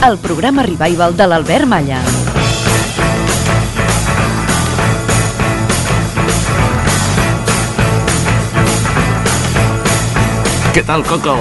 El 0.00 0.16
programa 0.16 0.62
Revival 0.64 1.12
de 1.12 1.26
l'Albert 1.28 1.66
Malla. 1.68 1.98
Què 10.72 10.84
tal, 10.88 11.04
Coco? 11.04 11.36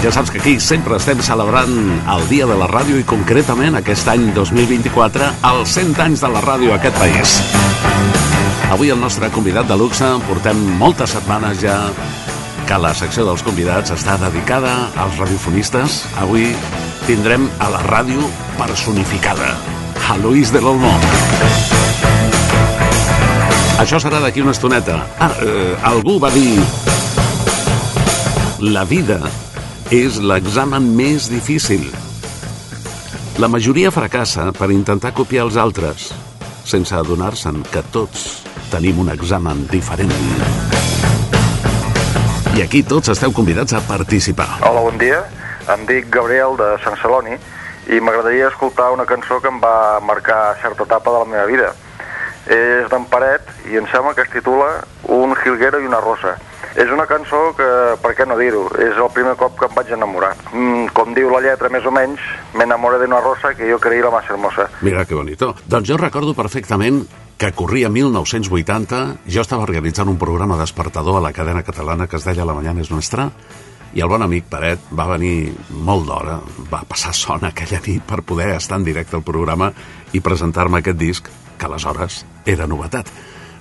Ja 0.00 0.14
saps 0.16 0.32
que 0.32 0.40
aquí 0.40 0.56
sempre 0.64 0.96
estem 0.96 1.20
celebrant 1.20 1.76
el 2.16 2.28
Dia 2.32 2.48
de 2.48 2.56
la 2.56 2.72
Ràdio 2.72 2.96
i 2.96 3.04
concretament 3.04 3.76
aquest 3.76 4.08
any 4.08 4.30
2024 4.32 5.28
els 5.52 5.76
100 5.76 6.04
anys 6.08 6.24
de 6.24 6.32
la 6.32 6.40
ràdio 6.40 6.72
a 6.72 6.80
aquest 6.80 6.96
país. 7.04 7.40
Avui 8.72 8.88
el 8.96 9.00
nostre 9.00 9.28
convidat 9.28 9.68
de 9.68 9.76
luxe 9.76 10.08
portem 10.24 10.56
moltes 10.80 11.12
setmanes 11.18 11.60
ja 11.60 11.82
que 12.66 12.78
la 12.82 12.90
secció 12.98 13.22
dels 13.26 13.44
convidats 13.46 13.92
està 13.94 14.16
dedicada 14.18 14.72
als 14.98 15.18
radiofonistes. 15.20 16.00
Avui 16.18 16.48
tindrem 17.06 17.46
a 17.62 17.68
la 17.70 17.82
ràdio 17.86 18.26
personificada, 18.58 19.52
a 20.10 20.16
Luis 20.18 20.50
de 20.50 20.62
l'Olmo. 20.64 20.90
Això 23.78 24.00
serà 24.02 24.18
d'aquí 24.24 24.42
una 24.42 24.54
estoneta. 24.56 24.98
Ah, 25.20 25.30
eh, 25.44 25.76
algú 25.86 26.18
va 26.18 26.32
dir... 26.34 26.58
La 28.66 28.86
vida 28.88 29.20
és 29.94 30.16
l'examen 30.18 30.88
més 30.96 31.28
difícil. 31.30 31.84
La 33.38 33.52
majoria 33.52 33.92
fracassa 33.94 34.48
per 34.56 34.72
intentar 34.74 35.12
copiar 35.14 35.44
els 35.46 35.60
altres, 35.60 36.08
sense 36.64 36.96
adonar-se'n 36.96 37.62
que 37.70 37.84
tots 37.92 38.26
tenim 38.72 39.04
un 39.04 39.12
examen 39.12 39.66
diferent. 39.70 40.95
I 42.56 42.62
aquí 42.64 42.80
tots 42.80 43.10
esteu 43.12 43.34
convidats 43.36 43.74
a 43.76 43.82
participar. 43.84 44.46
Hola, 44.64 44.80
bon 44.80 44.96
dia. 44.96 45.18
Em 45.74 45.82
dic 45.84 46.06
Gabriel 46.08 46.54
de 46.56 46.70
Sant 46.80 46.94
Celoni 47.02 47.34
i 47.92 47.98
m'agradaria 48.00 48.46
escoltar 48.48 48.86
una 48.94 49.04
cançó 49.04 49.42
que 49.44 49.50
em 49.52 49.58
va 49.60 50.00
marcar 50.00 50.56
certa 50.62 50.86
etapa 50.88 51.12
de 51.12 51.18
la 51.18 51.28
meva 51.34 51.44
vida. 51.50 51.66
És 52.48 52.88
d'en 52.88 53.04
Paret 53.12 53.44
i 53.68 53.76
em 53.76 53.84
sembla 53.92 54.14
que 54.16 54.24
es 54.24 54.32
titula 54.32 54.70
Un 55.12 55.36
jilguero 55.42 55.82
i 55.84 55.90
una 55.90 56.00
rosa. 56.00 56.32
És 56.76 56.90
una 56.92 57.06
cançó 57.08 57.38
que, 57.56 57.66
per 58.02 58.12
què 58.16 58.26
no 58.28 58.36
dir-ho, 58.36 58.66
és 58.84 58.98
el 59.00 59.08
primer 59.14 59.32
cop 59.40 59.54
que 59.58 59.68
em 59.68 59.76
vaig 59.76 59.92
enamorar. 59.96 60.34
Mm, 60.52 60.90
com 60.96 61.14
diu 61.16 61.30
la 61.32 61.40
lletra, 61.40 61.70
més 61.72 61.86
o 61.88 61.92
menys, 61.94 62.20
m'enamoré 62.52 62.98
d'una 63.00 63.20
rosa 63.24 63.54
que 63.56 63.70
jo 63.70 63.78
creia 63.80 64.04
la 64.04 64.12
més 64.18 64.28
hermosa. 64.28 64.68
Mira 64.84 65.06
que 65.08 65.16
bonito. 65.16 65.54
Doncs 65.64 65.88
jo 65.88 65.96
recordo 65.96 66.34
perfectament 66.36 67.06
que 67.36 67.52
corria 67.52 67.88
1980, 67.92 69.00
jo 69.28 69.44
estava 69.44 69.64
organitzant 69.64 70.08
un 70.08 70.18
programa 70.20 70.56
despertador 70.60 71.18
a 71.18 71.24
la 71.24 71.32
cadena 71.36 71.64
catalana 71.64 72.06
que 72.08 72.16
es 72.20 72.24
deia 72.28 72.44
La 72.44 72.56
Mañana 72.56 72.84
és 72.84 72.92
Nostra, 72.92 73.30
i 73.96 74.02
el 74.04 74.12
bon 74.12 74.20
amic 74.24 74.48
Paret 74.52 74.90
va 74.92 75.06
venir 75.08 75.54
molt 75.70 76.04
d'hora, 76.08 76.36
va 76.68 76.82
passar 76.88 77.14
son 77.16 77.44
aquella 77.48 77.80
nit 77.86 78.04
per 78.04 78.20
poder 78.20 78.50
estar 78.56 78.76
en 78.76 78.84
directe 78.84 79.16
al 79.16 79.24
programa 79.24 79.70
i 80.12 80.20
presentar-me 80.20 80.82
aquest 80.82 81.00
disc, 81.00 81.30
que 81.56 81.68
aleshores 81.68 82.24
era 82.44 82.68
novetat. 82.68 83.08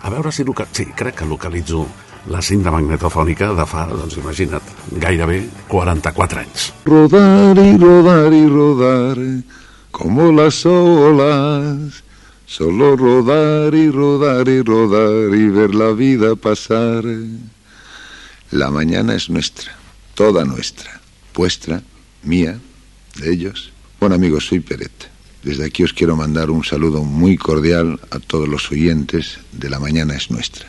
A 0.04 0.12
veure 0.12 0.32
si... 0.36 0.44
Loca... 0.44 0.68
Sí, 0.72 0.90
crec 0.96 1.22
que 1.22 1.26
localitzo 1.26 1.86
la 2.28 2.42
cinta 2.42 2.72
magnetofònica 2.74 3.52
de 3.54 3.66
fa, 3.70 3.86
doncs 3.90 4.18
imagina't, 4.18 4.72
gairebé 5.02 5.44
44 5.70 6.42
anys. 6.42 6.72
Rodar 6.86 7.58
y 7.58 7.78
rodar 7.78 8.34
y 8.34 8.48
rodar 8.48 9.18
como 9.92 10.32
las 10.32 10.66
olas. 10.66 12.04
Solo 12.48 12.96
rodar 12.96 13.74
y 13.74 13.90
rodar 13.90 14.48
y 14.48 14.62
rodar 14.62 15.34
y 15.34 15.50
ver 15.50 15.74
la 15.74 15.92
vida 15.92 16.36
pasar. 16.36 17.04
La 18.52 18.70
mañana 18.70 19.16
es 19.16 19.30
nuestra, 19.30 19.76
toda 20.14 20.46
nuestra, 20.46 21.02
vuestra, 21.34 21.82
mía, 22.24 22.60
de 23.16 23.32
ellos. 23.32 23.72
Bueno 24.00 24.16
amigos, 24.16 24.48
soy 24.48 24.60
Peret. 24.60 25.10
Desde 25.44 25.66
aquí 25.66 25.84
os 25.84 25.94
quiero 25.94 26.16
mandar 26.16 26.50
un 26.50 26.64
saludo 26.64 27.04
muy 27.04 27.38
cordial 27.38 28.00
a 28.12 28.20
todos 28.20 28.48
los 28.48 28.72
oyentes 28.72 29.40
de 29.52 29.70
La 29.70 29.80
mañana 29.80 30.16
es 30.16 30.30
nuestra. 30.30 30.68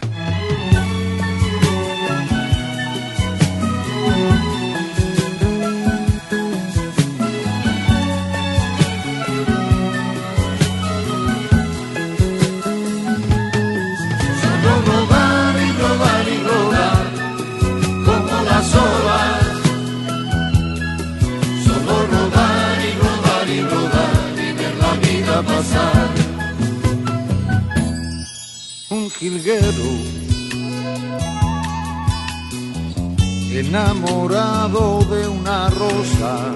Enamorado 33.53 35.05
de 35.05 35.29
una 35.29 35.71
rosa 35.71 36.53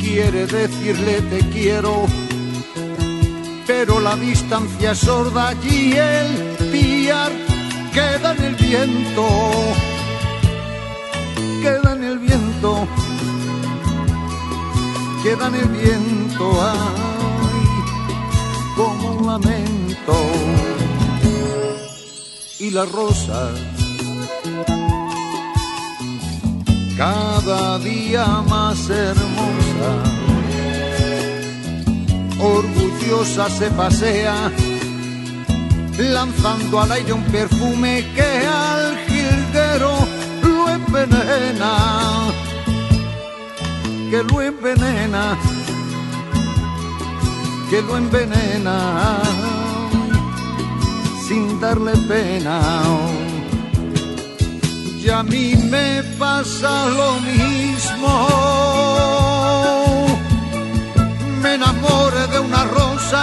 quiere 0.00 0.46
decirle 0.46 1.22
te 1.22 1.48
quiero 1.48 2.04
pero 3.66 4.00
la 4.00 4.16
distancia 4.16 4.90
es 4.92 4.98
sorda 4.98 5.54
y 5.64 5.94
el 5.94 6.70
piar 6.70 7.32
queda 7.94 8.34
en 8.34 8.44
el 8.44 8.54
viento 8.56 9.26
queda 11.62 11.94
en 11.94 12.04
el 12.04 12.18
viento 12.18 12.86
queda 15.22 15.46
en 15.46 15.54
el 15.54 15.68
viento 15.68 16.62
ay 16.62 16.84
como 18.76 19.12
un 19.12 19.26
lamento 19.26 19.83
y 22.58 22.70
la 22.70 22.84
rosa 22.86 23.50
cada 26.96 27.78
día 27.78 28.26
más 28.48 28.88
hermosa 28.88 29.90
orgullosa 32.38 33.50
se 33.50 33.70
pasea 33.70 34.50
lanzando 35.98 36.80
al 36.80 36.92
aire 36.92 37.12
un 37.12 37.24
perfume 37.24 38.04
que 38.14 38.46
al 38.46 38.96
jilguero 39.06 39.92
lo 40.42 40.68
envenena 40.70 41.72
que 44.10 44.22
lo 44.22 44.42
envenena 44.42 45.38
que 47.70 47.82
lo 47.82 47.96
envenena 47.96 49.53
sin 51.34 51.60
darle 51.60 51.94
pena. 52.08 52.58
Y 55.04 55.10
a 55.10 55.22
mí 55.22 55.46
me 55.72 56.02
pasa 56.18 56.72
lo 57.00 57.10
mismo. 57.32 58.12
Me 61.42 61.50
enamoré 61.54 62.24
de 62.32 62.38
una 62.48 62.62
rosa 62.78 63.22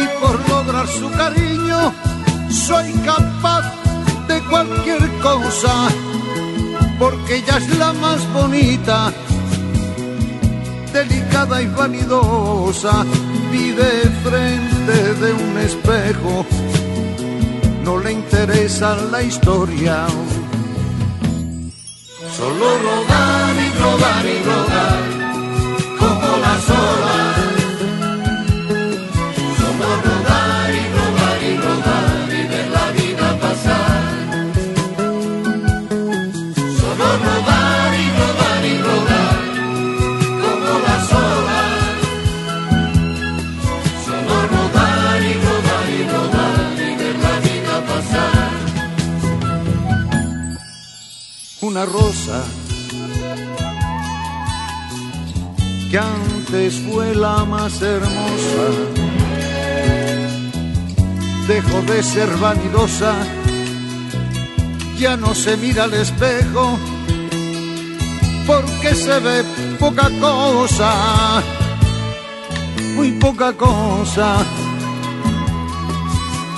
y 0.00 0.02
por 0.20 0.36
lograr 0.48 0.86
su 0.88 1.08
cariño 1.22 1.80
soy 2.66 2.88
capaz 3.10 3.64
de 4.28 4.36
cualquier 4.50 5.04
cosa 5.28 5.74
porque 6.98 7.36
ella 7.36 7.56
es 7.58 7.68
la 7.78 7.92
más 8.04 8.20
bonita 8.32 9.12
delicada 10.92 11.62
y 11.62 11.66
vanidosa, 11.80 13.04
vive 13.50 13.90
frente 14.24 14.71
de 14.86 15.32
un 15.32 15.58
espejo, 15.58 16.44
no 17.84 17.98
le 17.98 18.12
interesa 18.12 18.96
la 19.12 19.22
historia. 19.22 20.06
Solo 22.36 22.78
rodar 22.78 23.54
y 23.54 23.78
rodar 23.78 24.26
y 24.26 24.42
rodar 24.42 25.02
como 25.98 26.36
las 26.38 26.70
olas. 26.70 27.41
Rosa 51.86 52.44
que 55.90 55.98
antes 55.98 56.80
fue 56.80 57.14
la 57.14 57.44
más 57.44 57.82
hermosa. 57.82 58.66
Dejó 61.46 61.82
de 61.82 62.02
ser 62.02 62.28
vanidosa, 62.38 63.12
ya 64.98 65.16
no 65.16 65.34
se 65.34 65.56
mira 65.58 65.84
al 65.84 65.92
espejo 65.92 66.78
porque 68.46 68.94
se 68.94 69.18
ve 69.20 69.44
poca 69.78 70.08
cosa, 70.20 71.42
muy 72.96 73.12
poca 73.12 73.52
cosa, 73.52 74.36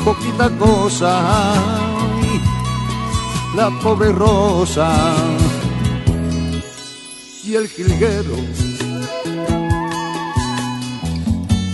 poquita 0.04 0.48
cosa, 0.50 1.93
la 3.56 3.70
pobre 3.82 4.10
rosa 4.12 5.14
y 7.44 7.54
el 7.54 7.68
jilguero 7.68 8.36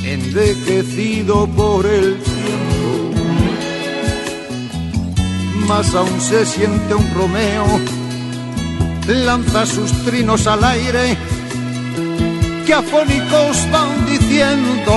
envejecido 0.05 1.47
por 1.49 1.87
el 1.87 2.17
tiempo, 2.21 3.21
más 5.69 5.95
aún 5.95 6.21
se 6.21 6.45
siente 6.45 6.95
un 6.95 7.15
Romeo, 7.15 7.65
lanza 9.07 9.67
sus 9.67 9.93
trinos 10.05 10.47
al 10.47 10.65
aire, 10.65 11.17
que 12.67 12.75
afónicos 12.75 13.71
van 13.71 14.07
diciendo, 14.07 14.93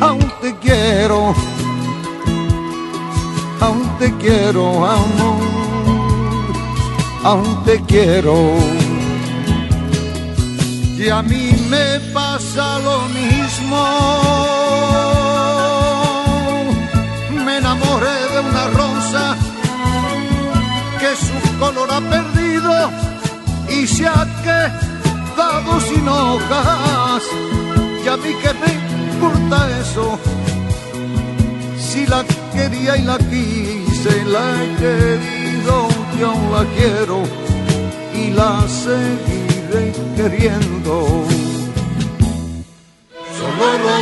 aún 0.00 0.32
te 0.40 0.54
quiero, 0.56 1.34
te 4.04 4.12
quiero, 4.18 4.84
amor, 4.84 5.40
aún 7.22 7.64
te 7.64 7.80
quiero 7.84 8.34
y 10.98 11.08
a 11.08 11.22
mí 11.22 11.50
me 11.70 12.00
pasa 12.12 12.78
lo 12.80 12.98
mismo. 13.20 13.80
Me 17.46 17.56
enamoré 17.56 18.16
de 18.32 18.40
una 18.50 18.64
rosa 18.80 19.36
que 21.00 21.10
su 21.26 21.58
color 21.58 21.88
ha 21.90 22.00
perdido 22.00 22.90
y 23.70 23.86
se 23.86 24.06
ha 24.06 24.26
quedado 24.46 25.80
sin 25.80 26.06
hojas. 26.06 27.22
Y 28.04 28.08
a 28.08 28.16
mí 28.18 28.34
que 28.42 28.52
me 28.60 28.70
importa 29.12 29.56
eso, 29.80 30.18
si 31.78 32.06
la 32.06 32.22
quería 32.52 32.98
y 32.98 33.02
la 33.02 33.18
quise, 33.18 33.83
la 34.10 34.62
he 34.62 34.76
querido, 34.76 35.88
yo 36.20 36.34
la 36.52 36.64
quiero 36.76 37.22
y 38.14 38.30
la 38.30 38.66
seguí 38.68 39.46
queriendo. 40.16 41.24
Solo 43.36 43.93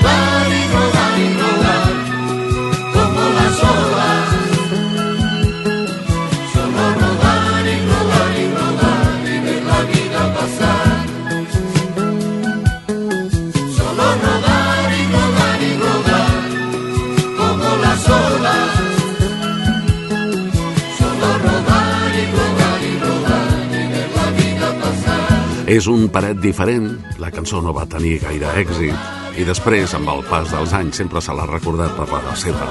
És 25.72 25.86
un 25.88 26.10
paret 26.12 26.36
diferent, 26.36 26.90
la 27.16 27.30
cançó 27.32 27.62
no 27.64 27.72
va 27.72 27.86
tenir 27.88 28.19
gaire 28.20 28.50
èxit. 28.60 29.38
I 29.40 29.44
després, 29.48 29.94
amb 29.96 30.10
el 30.12 30.19
pas 30.28 30.50
dels 30.52 30.74
anys, 30.76 30.98
sempre 31.00 31.22
se 31.24 31.32
l'ha 31.32 31.46
recordat 31.48 31.94
per 31.96 32.04
la 32.12 32.34
seva 32.36 32.66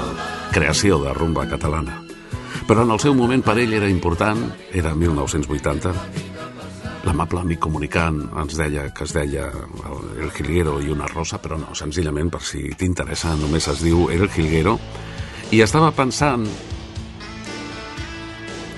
creació 0.54 1.00
de 1.02 1.14
rumba 1.16 1.42
catalana. 1.50 1.96
Però 2.68 2.84
en 2.86 2.94
el 2.94 3.02
seu 3.02 3.16
moment 3.18 3.42
per 3.42 3.56
ell 3.58 3.74
era 3.74 3.88
important, 3.90 4.44
era 4.70 4.94
1980, 4.94 5.96
l'amable 7.08 7.42
amic 7.42 7.58
comunicant 7.66 8.22
ens 8.44 8.54
deia 8.60 8.86
que 8.94 9.02
es 9.08 9.16
deia 9.18 9.50
El 9.50 10.30
Jilguero 10.38 10.78
i 10.78 10.94
una 10.94 11.10
rosa, 11.10 11.42
però 11.42 11.58
no, 11.58 11.74
senzillament, 11.74 12.30
per 12.30 12.44
si 12.46 12.68
t'interessa, 12.78 13.34
només 13.34 13.66
es 13.66 13.82
diu 13.82 14.06
El 14.14 14.28
Jilguero, 14.30 14.78
i 15.50 15.64
estava 15.66 15.90
pensant 15.90 16.46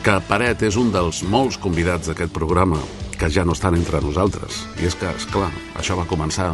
que 0.00 0.20
Paret 0.32 0.64
és 0.64 0.80
un 0.80 0.94
dels 0.96 1.26
molts 1.28 1.60
convidats 1.60 2.08
d'aquest 2.08 2.32
programa 2.32 2.80
que 3.18 3.30
ja 3.30 3.44
no 3.44 3.54
estan 3.56 3.76
entre 3.78 4.00
nosaltres. 4.02 4.64
I 4.80 4.88
és 4.88 4.96
que, 4.98 5.10
és 5.10 5.26
clar, 5.32 5.50
això 5.78 5.96
va 5.98 6.08
començar 6.08 6.52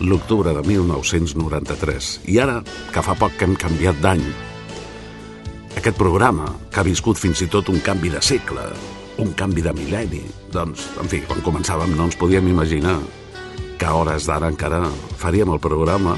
l'octubre 0.00 0.52
de 0.52 0.62
1993. 0.66 2.10
I 2.32 2.40
ara, 2.42 2.60
que 2.92 3.04
fa 3.04 3.16
poc 3.18 3.36
que 3.38 3.48
hem 3.48 3.56
canviat 3.60 4.00
d'any, 4.04 4.24
aquest 5.76 5.98
programa, 5.98 6.48
que 6.72 6.80
ha 6.80 6.86
viscut 6.86 7.20
fins 7.20 7.42
i 7.44 7.50
tot 7.52 7.68
un 7.72 7.80
canvi 7.84 8.10
de 8.12 8.22
segle, 8.24 8.64
un 9.22 9.32
canvi 9.36 9.64
de 9.64 9.72
mil·lenni, 9.76 10.22
doncs, 10.52 10.88
en 11.00 11.08
fi, 11.08 11.22
quan 11.28 11.44
començàvem 11.44 11.94
no 11.96 12.08
ens 12.08 12.18
podíem 12.20 12.48
imaginar 12.52 12.98
que 13.76 13.88
a 13.88 13.94
hores 13.96 14.26
d'ara 14.28 14.48
encara 14.52 14.82
faríem 15.20 15.52
el 15.52 15.60
programa 15.60 16.16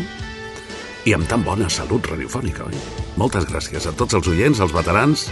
i 1.07 1.15
amb 1.15 1.27
tan 1.31 1.45
bona 1.47 1.71
salut 1.71 2.07
radiofònica, 2.11 2.67
oi? 2.67 2.83
Moltes 3.19 3.47
gràcies 3.51 3.87
a 3.87 3.95
tots 3.99 4.15
els 4.19 4.31
oients, 4.31 4.61
els 4.63 4.75
veterans 4.75 5.27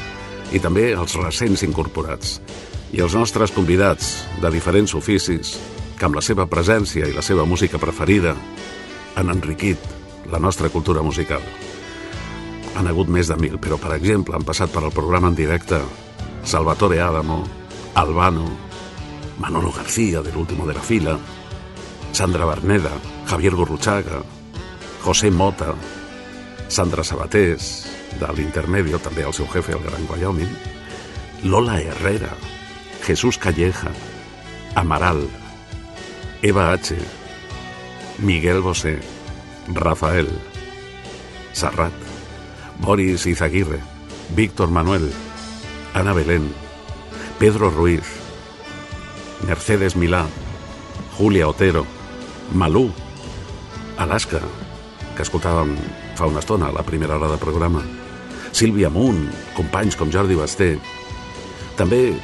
i 0.54 0.62
també 0.62 0.90
els 0.94 1.14
recents 1.18 1.62
incorporats 1.66 2.38
i 2.92 3.02
els 3.02 3.14
nostres 3.16 3.52
convidats 3.54 4.26
de 4.42 4.50
diferents 4.54 4.94
oficis 4.94 5.56
que 5.96 6.06
amb 6.06 6.18
la 6.18 6.22
seva 6.22 6.46
presència 6.46 7.08
i 7.08 7.14
la 7.16 7.24
seva 7.24 7.46
música 7.48 7.80
preferida 7.82 8.34
han 9.16 9.32
enriquit 9.32 9.80
la 10.30 10.38
nostra 10.38 10.68
cultura 10.68 11.02
musical. 11.02 11.42
Han 12.76 12.86
hagut 12.90 13.08
més 13.08 13.30
de 13.30 13.36
mil, 13.40 13.56
però 13.58 13.78
per 13.80 13.94
exemple 13.96 14.36
han 14.36 14.44
passat 14.44 14.72
per 14.72 14.84
al 14.84 14.94
programa 14.94 15.32
en 15.32 15.38
directe 15.38 15.80
Salvatore 16.44 17.00
Adamo, 17.00 17.42
Albano, 17.94 18.46
Manolo 19.38 19.72
García 19.72 20.22
del 20.22 20.36
último 20.36 20.66
de 20.66 20.74
la 20.74 20.82
fila, 20.82 21.18
Sandra 22.12 22.44
Berneda, 22.44 22.92
Javier 23.26 23.54
Gurruchaga, 23.54 24.22
José 25.02 25.30
Mota, 25.30 25.74
Sandra 26.68 27.04
Sabatés, 27.04 27.86
de 28.20 28.28
l'Intermedio, 28.32 28.98
també 28.98 29.24
el 29.26 29.34
seu 29.36 29.48
jefe, 29.52 29.74
el 29.76 29.82
Gran 29.84 30.06
Wyoming, 30.08 30.52
Lola 31.44 31.80
Herrera, 31.80 32.32
Jesús 33.06 33.38
Calleja, 33.38 33.92
Amaral, 34.74 35.28
Eva 36.42 36.72
H., 36.72 36.96
Miguel 38.18 38.60
Bosé, 38.62 38.98
Rafael, 39.68 40.28
Serrat, 41.52 41.92
Boris 42.80 43.26
Izaguirre, 43.26 43.78
Víctor 44.34 44.70
Manuel, 44.70 45.12
Ana 45.94 46.14
Belén, 46.14 46.52
Pedro 47.38 47.70
Ruiz, 47.70 48.02
Mercedes 49.46 49.94
Milà, 49.94 50.26
Julia 51.16 51.46
Otero, 51.46 51.86
Malú, 52.52 52.90
Alaska, 53.98 54.40
que 55.14 55.22
escoltàvem 55.22 55.76
fa 56.18 56.26
una 56.26 56.42
a 56.42 56.72
la 56.72 56.82
primera 56.82 57.14
hora 57.14 57.30
de 57.30 57.38
programa, 57.38 57.84
Sílvia 58.50 58.90
Munt, 58.90 59.30
companys 59.54 59.94
com 59.94 60.10
Jordi 60.10 60.34
Basté. 60.34 60.80
També 61.76 62.16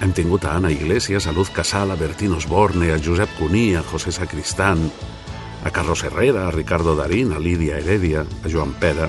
hem 0.00 0.12
tingut 0.12 0.44
a 0.44 0.70
Iglesias, 0.70 1.26
a 1.26 1.32
Luz 1.32 1.50
Casala, 1.50 1.94
a 1.94 1.96
Bertín 1.96 2.32
Osborne, 2.32 2.92
a 2.92 2.98
Josep 2.98 3.28
Cuní, 3.38 3.74
a 3.74 3.82
José 3.82 4.12
Sacristán, 4.12 4.90
a 5.64 5.70
Carlos 5.70 6.04
Herrera, 6.04 6.46
a 6.46 6.50
Ricardo 6.50 6.94
Darín, 6.94 7.32
a 7.32 7.38
Lídia 7.38 7.78
Heredia, 7.78 8.24
a 8.44 8.48
Joan 8.48 8.74
Pera, 8.74 9.08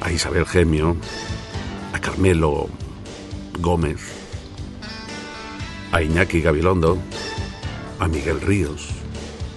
a 0.00 0.10
Isabel 0.10 0.46
Gemio, 0.46 0.96
a 1.92 2.00
Carmelo 2.00 2.68
Gómez, 3.60 4.00
a 5.92 6.00
Iñaki 6.00 6.40
Gabilondo, 6.40 6.98
a 7.98 8.08
Miguel 8.08 8.40
Ríos, 8.40 8.88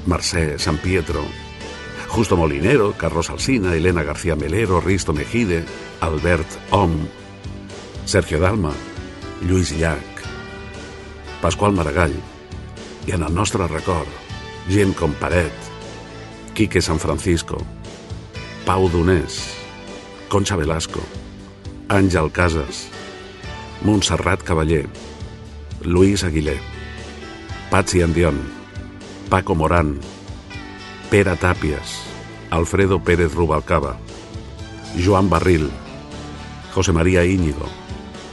Mercè 0.06 0.60
San 0.60 0.78
Pietro, 0.78 1.24
Justo 2.10 2.36
Molinero, 2.36 2.94
Carlos 2.98 3.30
Alsina, 3.30 3.76
Elena 3.76 4.04
García 4.04 4.36
Melero, 4.36 4.82
Risto 4.82 5.14
Mejide, 5.14 5.64
Albert 6.02 6.48
Om, 6.72 7.08
Sergio 8.06 8.40
Dalma, 8.40 8.74
Lluís 9.42 9.78
Llach, 9.78 10.19
Pasqual 11.42 11.72
Maragall, 11.72 12.16
i 13.08 13.14
en 13.16 13.24
el 13.24 13.34
nostre 13.34 13.68
record, 13.68 14.10
gent 14.68 14.92
com 14.98 15.14
Paret, 15.22 15.70
Quique 16.54 16.82
San 16.82 17.00
Francisco, 17.00 17.62
Pau 18.66 18.90
Donés, 18.92 19.40
Concha 20.28 20.58
Velasco, 20.60 21.00
Àngel 21.88 22.28
Casas, 22.32 22.90
Montserrat 23.82 24.44
Cavaller, 24.44 24.90
Luis 25.82 26.26
Aguilé, 26.28 26.58
Patsi 27.72 28.02
Andion, 28.04 28.38
Paco 29.30 29.56
Morán, 29.56 29.96
Pere 31.10 31.38
Tàpies, 31.38 32.02
Alfredo 32.52 33.00
Pérez 33.00 33.34
Rubalcaba, 33.34 33.96
Joan 34.98 35.30
Barril, 35.30 35.70
José 36.74 36.92
María 36.92 37.24
Íñigo, 37.26 37.66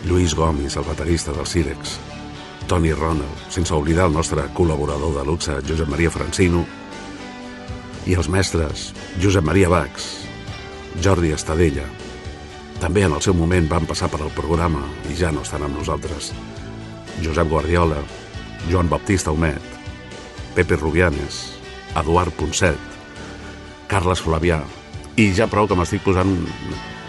Lluís 0.05 0.35
Gomis, 0.35 0.77
el 0.77 0.85
baterista 0.85 1.33
del 1.33 1.47
Cirex, 1.47 2.01
Tony 2.67 2.93
Ronald, 2.93 3.47
sense 3.49 3.75
oblidar 3.75 4.09
el 4.09 4.15
nostre 4.17 4.43
col·laborador 4.55 5.15
de 5.15 5.25
luxe, 5.25 5.61
Josep 5.69 5.87
Maria 5.87 6.11
Francino, 6.11 6.65
i 8.07 8.17
els 8.19 8.29
mestres 8.31 8.89
Josep 9.23 9.47
Maria 9.47 9.71
Bax, 9.71 10.07
Jordi 11.03 11.31
Estadella. 11.35 11.87
També 12.83 13.07
en 13.07 13.15
el 13.15 13.23
seu 13.23 13.35
moment 13.39 13.69
van 13.71 13.87
passar 13.87 14.11
per 14.11 14.21
al 14.21 14.35
programa 14.35 14.83
i 15.11 15.15
ja 15.19 15.31
no 15.33 15.47
estan 15.47 15.63
amb 15.63 15.79
nosaltres. 15.79 16.33
Josep 17.23 17.49
Guardiola, 17.49 18.03
Joan 18.67 18.91
Baptista 18.91 19.31
Humet, 19.31 19.63
Pepe 20.59 20.77
Rubianes, 20.77 21.41
Eduard 21.97 22.35
Ponset, 22.35 22.83
Carles 23.87 24.21
Flavià, 24.27 24.61
i 25.17 25.31
ja 25.33 25.47
prou 25.49 25.71
que 25.71 25.79
m'estic 25.79 26.03
posant 26.05 26.35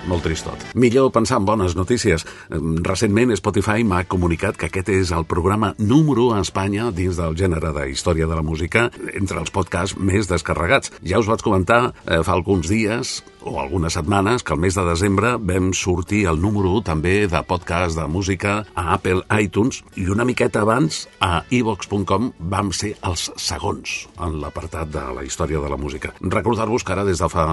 molt 0.09 0.25
tristot. 0.27 0.63
Millor 0.75 1.11
pensar 1.15 1.39
en 1.41 1.47
bones 1.47 1.75
notícies. 1.77 2.25
Recentment 2.49 3.35
Spotify 3.37 3.85
m'ha 3.87 4.03
comunicat 4.09 4.57
que 4.57 4.71
aquest 4.71 4.91
és 4.93 5.13
el 5.15 5.27
programa 5.29 5.73
número 5.77 6.31
a 6.33 6.41
Espanya 6.41 6.91
dins 6.91 7.19
del 7.19 7.37
gènere 7.37 7.73
de 7.75 7.87
història 7.91 8.27
de 8.27 8.35
la 8.37 8.45
música 8.45 8.89
entre 9.13 9.41
els 9.43 9.53
podcasts 9.53 9.97
més 9.99 10.29
descarregats. 10.31 10.93
Ja 11.03 11.19
us 11.21 11.29
vaig 11.29 11.43
comentar 11.45 11.81
eh, 12.05 12.21
fa 12.23 12.33
alguns 12.33 12.71
dies 12.71 13.19
o 13.41 13.59
algunes 13.61 13.93
setmanes 13.93 14.43
que 14.43 14.53
el 14.53 14.59
mes 14.59 14.75
de 14.75 14.85
desembre 14.87 15.35
vam 15.37 15.73
sortir 15.73 16.25
el 16.27 16.41
número 16.41 16.71
1 16.79 16.85
també 16.89 17.15
de 17.27 17.41
podcast 17.47 17.97
de 17.97 18.07
música 18.07 18.63
a 18.75 18.93
Apple 18.95 19.23
iTunes 19.41 19.83
i 19.95 20.07
una 20.13 20.25
miqueta 20.25 20.61
abans 20.65 21.05
a 21.19 21.43
evox.com 21.51 22.31
vam 22.39 22.71
ser 22.71 22.95
els 23.07 23.29
segons 23.35 24.07
en 24.19 24.39
l'apartat 24.41 24.91
de 24.93 25.05
la 25.15 25.23
història 25.27 25.61
de 25.63 25.69
la 25.69 25.77
música. 25.77 26.13
Recordar-vos 26.21 26.83
que 26.83 26.95
ara 26.95 27.05
des 27.07 27.21
de 27.21 27.29
fa 27.29 27.45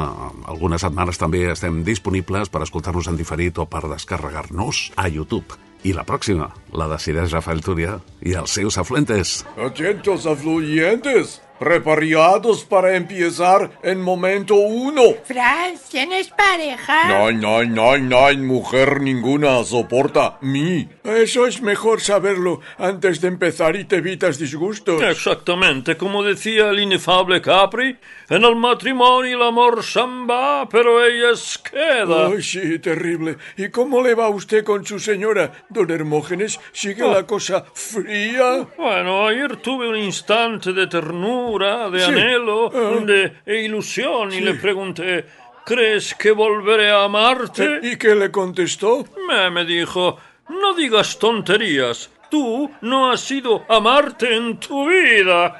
algunes 0.46 0.82
setmanes 0.84 1.20
també 1.20 1.46
estem 1.52 1.82
disponibles 1.84 2.50
per 2.50 2.64
escoltar-nos 2.64 3.08
en 3.10 3.20
diferit 3.20 3.58
o 3.58 3.68
per 3.68 3.86
descarregar-nos 3.90 4.90
a 4.96 5.08
YouTube. 5.08 5.60
I 5.84 5.92
la 5.92 6.06
pròxima 6.08 6.48
la 6.72 6.88
decideix 6.88 7.32
Rafael 7.34 7.60
Túria 7.60 7.98
i 8.24 8.32
els 8.40 8.54
seus 8.56 8.78
afluentes. 8.80 9.42
Atentos 9.60 10.24
afluentes, 10.26 11.40
preparados 11.58 12.64
para 12.64 12.96
empezar 12.96 13.70
en 13.82 14.00
momento 14.00 14.54
uno. 14.54 15.02
Franz, 15.24 15.88
¿tienes 15.90 16.28
pareja? 16.28 17.08
No, 17.08 17.32
no, 17.32 17.64
no, 17.64 17.98
no, 17.98 18.34
mujer 18.38 19.00
ninguna 19.00 19.62
soporta 19.64 20.38
mí. 20.40 20.88
Eso 21.04 21.46
es 21.46 21.60
mejor 21.60 22.00
saberlo 22.00 22.60
antes 22.78 23.20
de 23.20 23.28
empezar 23.28 23.76
y 23.76 23.84
te 23.84 23.96
evitas 23.96 24.38
disgustos. 24.38 25.02
Exactamente, 25.02 25.96
como 25.96 26.22
decía 26.22 26.70
el 26.70 26.80
inefable 26.80 27.40
Capri, 27.40 27.96
en 28.28 28.44
el 28.44 28.56
matrimonio 28.56 29.36
el 29.36 29.42
amor 29.42 29.82
va, 30.28 30.68
pero 30.68 31.04
ella 31.04 31.30
es 31.32 31.58
queda. 31.58 32.28
Ay, 32.28 32.42
sí, 32.42 32.78
terrible. 32.78 33.36
¿Y 33.56 33.68
cómo 33.68 34.02
le 34.02 34.14
va 34.14 34.26
a 34.26 34.30
usted 34.30 34.64
con 34.64 34.84
su 34.84 34.98
señora, 34.98 35.52
don 35.68 35.90
Hermógenes? 35.90 36.58
¿Sigue 36.72 37.06
la 37.06 37.26
cosa 37.26 37.64
fría? 37.74 38.66
Bueno, 38.76 39.26
ayer 39.26 39.56
tuve 39.56 39.88
un 39.88 39.96
instante 39.96 40.72
de 40.72 40.86
ternura, 40.86 41.43
de 41.52 42.00
Sí. 42.00 42.04
anhelo, 42.10 42.70
Ah. 42.74 43.00
de 43.04 43.64
ilusión 43.64 44.32
y 44.32 44.40
le 44.40 44.54
pregunté, 44.54 45.24
¿crees 45.64 46.14
que 46.14 46.30
volveré 46.32 46.90
a 46.90 47.04
amarte? 47.04 47.80
¿Y 47.82 47.96
qué 47.96 48.14
le 48.14 48.30
contestó? 48.30 49.04
Me, 49.28 49.50
me 49.50 49.64
dijo, 49.64 50.16
no 50.48 50.74
digas 50.74 51.18
tonterías, 51.18 52.10
tú 52.30 52.70
no 52.80 53.10
has 53.12 53.30
ido 53.30 53.64
a 53.68 53.76
amarte 53.76 54.34
en 54.36 54.56
tu 54.58 54.88
vida. 54.88 55.56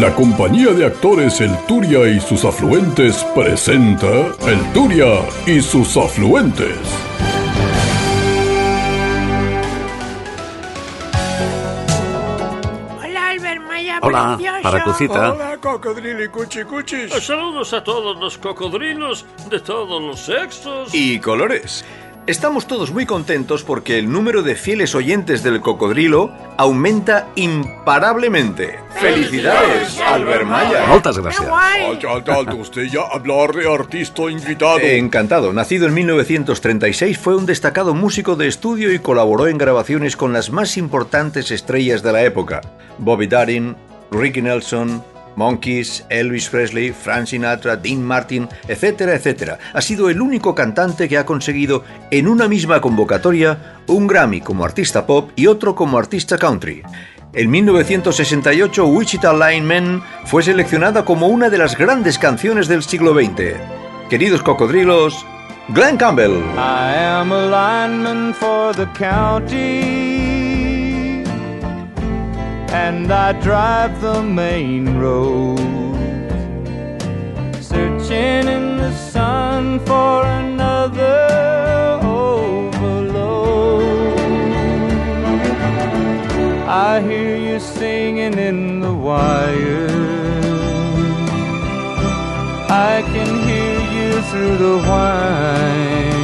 La 0.00 0.14
compañía 0.14 0.68
de 0.72 0.86
actores 0.86 1.40
El 1.40 1.50
Turia 1.66 2.06
y 2.08 2.20
sus 2.20 2.44
afluentes 2.44 3.24
presenta 3.34 4.06
El 4.46 4.72
Turia 4.72 5.20
y 5.46 5.60
sus 5.60 5.96
afluentes. 5.96 6.78
Hola, 14.02 14.36
precioso. 14.36 14.62
Paracucita. 14.62 15.32
Hola, 15.32 15.58
cocodrilo 15.60 16.24
y 16.24 16.28
cuchicuchis. 16.28 17.12
Saludos 17.24 17.72
a 17.72 17.82
todos 17.82 18.18
los 18.18 18.38
cocodrilos 18.38 19.26
de 19.50 19.60
todos 19.60 20.02
los 20.02 20.20
sexos. 20.20 20.94
y 20.94 21.18
colores. 21.18 21.84
Estamos 22.28 22.66
todos 22.66 22.90
muy 22.92 23.06
contentos 23.06 23.64
porque 23.64 23.98
el 23.98 24.12
número 24.12 24.42
de 24.42 24.54
fieles 24.54 24.94
oyentes 24.94 25.42
del 25.42 25.62
cocodrilo 25.62 26.30
aumenta 26.58 27.28
imparablemente. 27.36 28.78
¡Felicidades, 29.00 29.98
Albert 29.98 30.44
Maya! 30.44 30.92
Alto, 30.92 32.32
alto, 32.32 32.56
usted 32.56 32.82
ya 32.82 33.00
hablar 33.10 33.54
de 33.54 33.72
artista 33.72 34.30
invitado. 34.30 34.78
Encantado. 34.80 35.54
Nacido 35.54 35.86
en 35.86 35.94
1936, 35.94 37.16
fue 37.16 37.34
un 37.34 37.46
destacado 37.46 37.94
músico 37.94 38.36
de 38.36 38.46
estudio 38.46 38.92
y 38.92 38.98
colaboró 38.98 39.46
en 39.46 39.56
grabaciones 39.56 40.14
con 40.14 40.34
las 40.34 40.50
más 40.50 40.76
importantes 40.76 41.50
estrellas 41.50 42.02
de 42.02 42.12
la 42.12 42.24
época: 42.24 42.60
Bobby 42.98 43.26
Darin, 43.26 43.74
Ricky 44.10 44.42
Nelson, 44.42 45.02
Monkeys, 45.36 46.04
Elvis 46.10 46.48
Presley, 46.48 46.92
Frank 46.92 47.26
Sinatra, 47.26 47.76
Dean 47.76 48.02
Martin, 48.02 48.48
etcétera, 48.66 49.14
etcétera. 49.14 49.58
Ha 49.72 49.80
sido 49.80 50.10
el 50.10 50.20
único 50.20 50.54
cantante 50.54 51.08
que 51.08 51.16
ha 51.16 51.24
conseguido 51.24 51.84
en 52.10 52.26
una 52.26 52.48
misma 52.48 52.80
convocatoria 52.80 53.76
un 53.86 54.06
Grammy 54.06 54.40
como 54.40 54.64
artista 54.64 55.06
pop 55.06 55.30
y 55.36 55.46
otro 55.46 55.74
como 55.74 55.96
artista 55.96 56.36
country. 56.36 56.82
En 57.34 57.50
1968, 57.50 58.86
Wichita 58.86 59.32
Lineman 59.32 60.02
fue 60.24 60.42
seleccionada 60.42 61.04
como 61.04 61.28
una 61.28 61.50
de 61.50 61.58
las 61.58 61.76
grandes 61.76 62.18
canciones 62.18 62.66
del 62.68 62.82
siglo 62.82 63.14
XX. 63.14 63.54
Queridos 64.08 64.42
cocodrilos, 64.42 65.24
Glenn 65.68 65.98
Campbell. 65.98 66.42
I 66.56 66.94
am 66.96 67.30
a 67.30 67.46
lineman 67.46 68.32
for 68.32 68.74
the 68.74 68.86
county, 68.98 70.07
and 72.70 73.10
I 73.10 73.32
drive 73.40 74.00
the 74.00 74.22
main 74.22 74.98
road, 74.98 75.58
searching 77.62 78.46
in 78.46 78.76
the 78.76 78.92
sun 78.94 79.80
for 79.80 80.24
another 80.24 81.98
overload. 82.02 83.88
I 86.68 87.00
hear 87.00 87.36
you 87.36 87.58
singing 87.58 88.38
in 88.38 88.80
the 88.80 88.92
wire. 88.92 89.88
I 92.70 93.02
can 93.12 93.48
hear 93.48 93.80
you 93.96 94.20
through 94.30 94.56
the 94.58 94.78
whine 94.86 96.18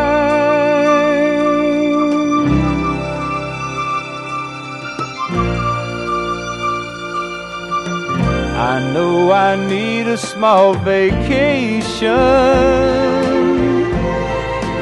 I 8.72 8.92
know 8.92 9.32
I 9.32 9.56
need 9.56 10.06
a 10.06 10.18
small 10.18 10.74
vacation 10.74 12.14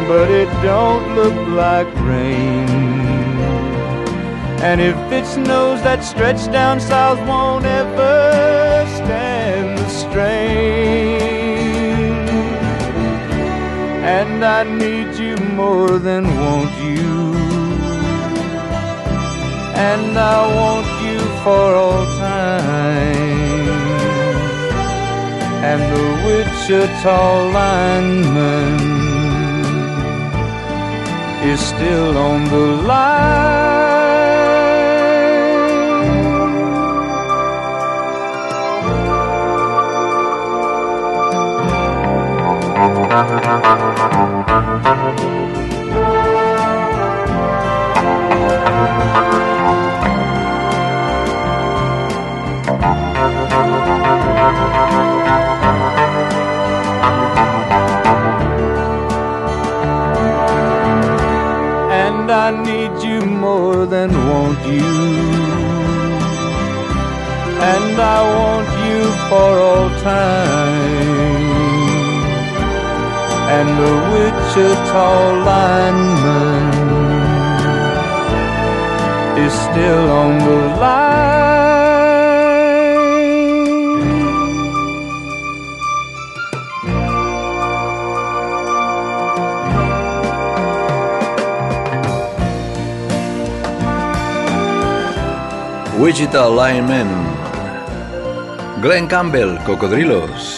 but 0.08 0.30
it 0.30 0.50
don't 0.62 1.14
look 1.16 1.36
like 1.48 1.88
rain. 2.12 2.68
And 4.68 4.80
if 4.80 4.96
it 5.12 5.26
snows, 5.26 5.82
that 5.82 6.04
stretch 6.04 6.50
down 6.52 6.80
south 6.80 7.20
won't 7.28 7.66
ever 7.66 8.45
And 14.06 14.44
I 14.44 14.62
need 14.62 15.16
you 15.18 15.36
more 15.56 15.98
than 15.98 16.24
want 16.40 16.70
you. 16.78 17.34
And 19.74 20.16
I 20.16 20.38
want 20.58 20.88
you 21.06 21.18
for 21.42 21.66
all 21.82 22.04
time. 22.16 23.66
And 25.68 25.80
the 25.92 26.04
Wichita 26.24 27.20
lineman 27.58 28.78
is 31.50 31.60
still 31.60 32.16
on 32.16 32.44
the 32.44 32.66
line. 32.86 34.65
And 42.86 42.94
I 62.30 62.50
need 62.62 63.02
you 63.02 63.20
more 63.26 63.86
than 63.86 64.12
want 64.28 64.64
you. 64.66 65.26
and 67.72 68.00
I 68.00 68.20
want 68.36 68.68
you 68.86 69.02
for 69.28 69.50
all 69.68 69.88
time. 70.02 70.65
And 73.58 73.70
the 73.80 73.92
Wichita 74.12 75.12
lineman 75.48 76.66
is 79.44 79.52
still 79.66 80.04
on 80.22 80.32
the 80.46 80.58
line. 80.80 81.16
Wichita 95.98 96.44
Lineman. 96.50 97.10
Glenn 98.82 99.08
Campbell, 99.08 99.56
Cocodrilos. 99.64 100.55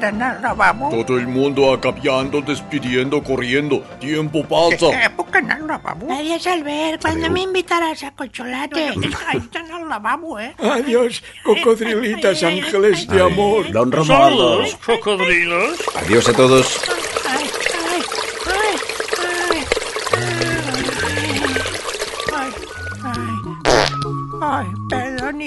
Anar 0.00 0.36
al 0.36 0.42
lavabo. 0.42 0.90
Todo 0.90 1.18
el 1.18 1.26
mundo 1.26 1.72
acapiando, 1.72 2.40
despidiendo, 2.40 3.22
corriendo. 3.22 3.80
Tiempo 4.00 4.42
pasa. 4.44 4.86
¿Puc 5.16 5.36
anar 5.36 5.60
al 5.60 5.66
lavabo? 5.66 6.12
Adiós, 6.12 6.46
Albert. 6.46 7.02
¿Cuándo 7.02 7.28
me 7.30 7.42
invitarás 7.42 8.02
a 8.04 8.12
Colcholate? 8.12 8.88
Ahí 9.26 9.38
están 9.38 9.70
al 9.70 9.88
lavabo, 9.88 10.38
¿eh? 10.38 10.54
Adiós, 10.58 11.22
cocodrilitas, 11.44 12.42
ángeles 12.42 13.06
de 13.08 13.20
amor. 13.20 13.70
Don 13.72 13.92
Saludos, 14.06 14.76
cocodrilos. 14.84 15.78
Adiós 15.96 16.28
a 16.28 16.32
todos. 16.32 16.97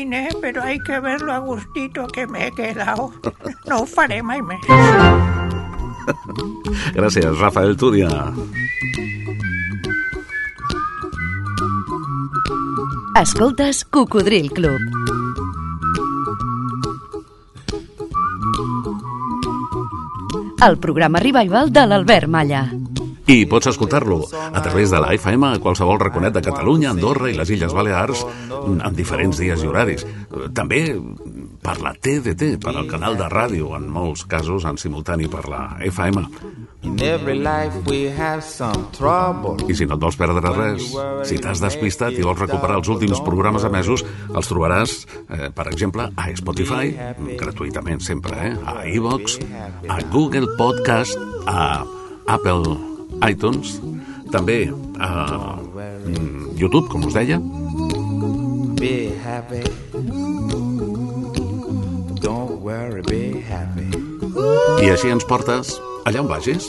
Inés, 0.01 0.35
pero 0.41 0.63
hay 0.63 0.79
que 0.79 0.99
ver 0.99 1.21
lo 1.21 1.33
a 1.33 1.39
gustito 1.39 2.07
que 2.07 2.27
me 2.27 2.47
he 2.47 2.51
quedado. 2.51 3.13
No 3.67 3.81
ho 3.81 3.85
faré 3.85 4.21
mai 4.23 4.41
més. 4.41 4.61
Gràcies, 6.95 7.29
Rafael 7.39 7.77
Túria. 7.77 8.09
Escoltes 13.21 13.85
Cocodril 13.85 14.51
Club. 14.51 14.79
El 20.61 20.77
programa 20.77 21.19
revival 21.19 21.71
de 21.73 21.85
l'Albert 21.87 22.27
Malla. 22.29 22.65
I 23.31 23.45
pots 23.47 23.69
escoltar-lo 23.69 24.25
a 24.35 24.61
través 24.61 24.91
de 24.91 24.99
la 24.99 25.13
FM 25.15 25.47
a 25.47 25.59
qualsevol 25.63 26.01
raconet 26.01 26.33
de 26.35 26.41
Catalunya, 26.43 26.89
Andorra 26.91 27.29
i 27.31 27.35
les 27.37 27.47
Illes 27.55 27.71
Balears 27.71 28.25
en 28.51 28.97
diferents 28.97 29.39
dies 29.39 29.63
i 29.63 29.69
horaris. 29.69 30.03
També 30.51 30.81
per 31.63 31.77
la 31.79 31.93
TDT, 31.95 32.57
per 32.59 32.73
al 32.75 32.89
canal 32.91 33.15
de 33.15 33.29
ràdio, 33.31 33.69
en 33.77 33.87
molts 33.87 34.25
casos 34.27 34.67
en 34.67 34.75
simultani 34.81 35.31
per 35.31 35.45
la 35.47 35.61
FM. 35.87 36.25
In 36.83 36.99
every 36.99 37.37
life 37.39 37.79
we 37.87 38.11
have 38.11 38.43
some 38.43 38.89
trouble. 38.97 39.55
I 39.63 39.79
si 39.79 39.87
no 39.87 39.95
et 39.95 40.03
vols 40.03 40.19
perdre 40.19 40.51
res, 40.57 40.91
si 41.29 41.39
t'has 41.39 41.63
despistat 41.63 42.19
i 42.19 42.27
vols 42.27 42.43
recuperar 42.43 42.81
els 42.81 42.91
últims 42.91 43.23
programes 43.23 43.63
emesos, 43.63 44.03
els 44.27 44.51
trobaràs, 44.51 44.99
eh, 45.29 45.47
per 45.55 45.69
exemple, 45.71 46.11
a 46.11 46.29
Spotify, 46.35 46.91
gratuïtament 47.39 48.03
sempre, 48.03 48.35
eh? 48.51 48.53
a 48.65 48.81
iVox, 48.91 49.39
a 49.87 50.03
Google 50.11 50.51
Podcast, 50.59 51.15
a 51.47 51.85
Apple 52.27 52.90
iTunes, 53.29 53.77
també 54.31 54.65
a 54.99 55.11
mm, 55.59 56.57
YouTube, 56.57 56.87
com 56.91 57.05
us 57.05 57.13
deia, 57.17 57.39
Be 58.81 59.11
happy. 59.21 59.61
Don't 62.21 62.61
worry, 62.61 63.01
be 63.05 63.43
happy. 63.45 63.89
i 64.81 64.89
així 64.89 65.11
ens 65.13 65.25
portes 65.29 65.75
allà 66.07 66.23
on 66.23 66.29
vagis. 66.31 66.65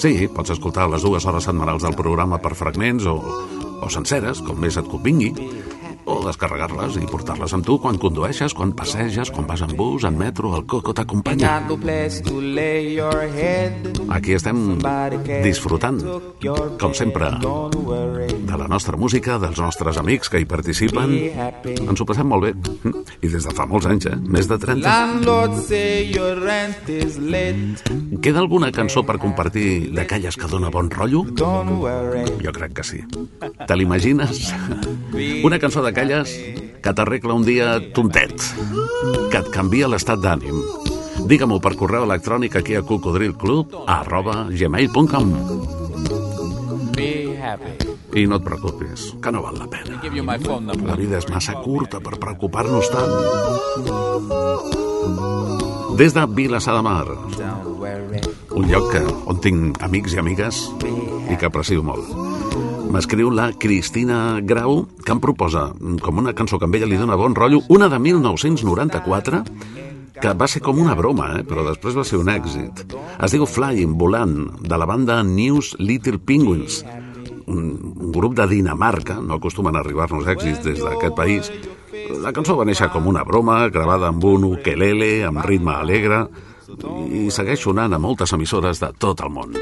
Sí, 0.00 0.14
pots 0.32 0.54
escoltar 0.54 0.86
les 0.88 1.04
dues 1.04 1.26
hores 1.28 1.44
setmanals 1.44 1.84
del 1.84 1.96
programa 1.98 2.38
per 2.40 2.54
fragments 2.56 3.04
o, 3.04 3.18
o 3.84 3.90
senceres, 3.92 4.40
com 4.40 4.56
més 4.60 4.78
et 4.80 4.88
convingui, 4.88 5.34
o 6.06 6.20
descarregar-les 6.24 6.96
i 7.00 7.06
portar-les 7.10 7.52
amb 7.56 7.66
tu 7.66 7.78
quan 7.82 7.98
condueixes, 8.00 8.54
quan 8.56 8.72
passeges, 8.76 9.30
quan 9.34 9.46
vas 9.48 9.62
en 9.66 9.74
bus, 9.76 10.04
en 10.08 10.16
metro, 10.18 10.54
el 10.56 10.66
coco 10.66 10.94
t'acompanya. 10.96 11.60
Aquí 14.10 14.34
estem 14.34 14.78
disfrutant, 15.44 16.00
com 16.80 16.94
sempre, 16.94 17.30
de 17.40 18.58
la 18.58 18.68
nostra 18.68 18.96
música, 18.96 19.38
dels 19.38 19.58
nostres 19.60 19.98
amics 20.00 20.30
que 20.30 20.40
hi 20.40 20.48
participen. 20.48 21.14
Ens 21.64 22.00
ho 22.00 22.06
passem 22.08 22.26
molt 22.26 22.48
bé. 22.48 22.54
I 23.20 23.28
des 23.28 23.44
de 23.44 23.54
fa 23.54 23.66
molts 23.68 23.86
anys, 23.90 24.08
eh? 24.10 24.16
Més 24.20 24.48
de 24.50 24.58
30. 24.60 24.86
Landlord 24.86 25.58
say 25.66 26.08
your 26.10 26.40
rent 26.40 26.88
is 26.88 27.18
late. 27.18 27.84
Queda 28.22 28.40
alguna 28.42 28.70
cançó 28.72 29.04
per 29.06 29.18
compartir 29.22 29.90
d'aquelles 29.94 30.36
que 30.36 30.48
dona 30.50 30.70
bon 30.72 30.90
rotllo? 30.90 31.24
Jo 32.42 32.52
crec 32.56 32.74
que 32.80 32.84
sí. 32.84 33.02
Te 33.66 33.76
l'imagines? 33.76 34.50
Una 35.44 35.58
cançó 35.58 35.82
d'aquelles 35.90 36.30
que 36.80 36.92
t'arregla 36.94 37.34
un 37.34 37.44
dia 37.44 37.74
tontet, 37.94 38.34
que 39.30 39.40
et 39.40 39.48
canvia 39.52 39.88
l'estat 39.90 40.20
d'ànim. 40.22 40.62
Digue-m'ho 41.28 41.58
per 41.60 41.74
correu 41.76 42.06
electrònic 42.06 42.56
aquí 42.56 42.76
a 42.78 42.82
cocodrilclub 42.86 43.74
arroba 43.90 44.46
gmail.com. 44.48 45.34
I 48.10 48.24
no 48.26 48.38
et 48.40 48.44
preocupis, 48.46 49.10
que 49.22 49.32
no 49.34 49.42
val 49.44 49.58
la 49.60 49.68
pena. 49.70 50.00
La 50.86 50.96
vida 50.98 51.18
és 51.18 51.28
massa 51.30 51.58
curta 51.62 52.00
per 52.00 52.18
preocupar-nos 52.22 52.90
tant. 52.94 53.12
Des 56.00 56.14
de 56.16 56.26
Vilassar 56.34 56.78
de 56.78 56.82
Mar, 56.86 57.06
un 58.56 58.70
lloc 58.70 58.92
que, 58.94 59.02
on 59.28 59.40
tinc 59.42 59.82
amics 59.84 60.16
i 60.16 60.22
amigues 60.22 60.64
i 61.28 61.36
que 61.36 61.50
aprecio 61.50 61.84
molt. 61.84 62.39
M'escriu 62.90 63.30
la 63.30 63.52
Cristina 63.54 64.40
Grau, 64.42 64.84
que 65.04 65.14
em 65.14 65.20
proposa, 65.22 65.68
com 66.02 66.18
una 66.18 66.34
cançó 66.34 66.58
que 66.58 66.66
a 66.66 66.72
ella 66.76 66.88
li 66.90 66.98
dona 66.98 67.18
bon 67.18 67.36
rotllo, 67.38 67.62
una 67.68 67.88
de 67.88 67.98
1994, 67.98 69.44
que 70.20 70.32
va 70.34 70.48
ser 70.50 70.60
com 70.60 70.78
una 70.78 70.96
broma, 70.98 71.30
eh? 71.38 71.44
però 71.46 71.64
després 71.64 71.96
va 71.96 72.04
ser 72.04 72.18
un 72.20 72.28
èxit. 72.28 72.82
Es 73.22 73.32
diu 73.32 73.46
Flying, 73.46 73.94
volant, 73.98 74.34
de 74.60 74.78
la 74.78 74.88
banda 74.90 75.22
News 75.22 75.76
Little 75.78 76.18
Penguins, 76.18 76.82
un, 77.46 77.70
un 77.96 78.12
grup 78.12 78.34
de 78.38 78.46
Dinamarca, 78.50 79.20
no 79.22 79.38
acostumen 79.38 79.76
a 79.76 79.84
arribar-nos 79.84 80.28
èxits 80.28 80.62
des 80.66 80.82
d'aquest 80.82 81.16
país. 81.16 81.50
La 82.20 82.34
cançó 82.36 82.56
va 82.58 82.66
néixer 82.68 82.90
com 82.92 83.06
una 83.10 83.24
broma, 83.26 83.62
gravada 83.72 84.10
amb 84.10 84.24
un 84.28 84.50
ukelele, 84.52 85.12
amb 85.28 85.44
ritme 85.46 85.78
alegre, 85.78 86.24
i 87.10 87.28
segueix 87.34 87.62
sonant 87.64 87.94
a 87.94 88.02
moltes 88.02 88.34
emissores 88.36 88.82
de 88.82 88.92
tot 88.98 89.24
el 89.24 89.32
món. 89.34 89.56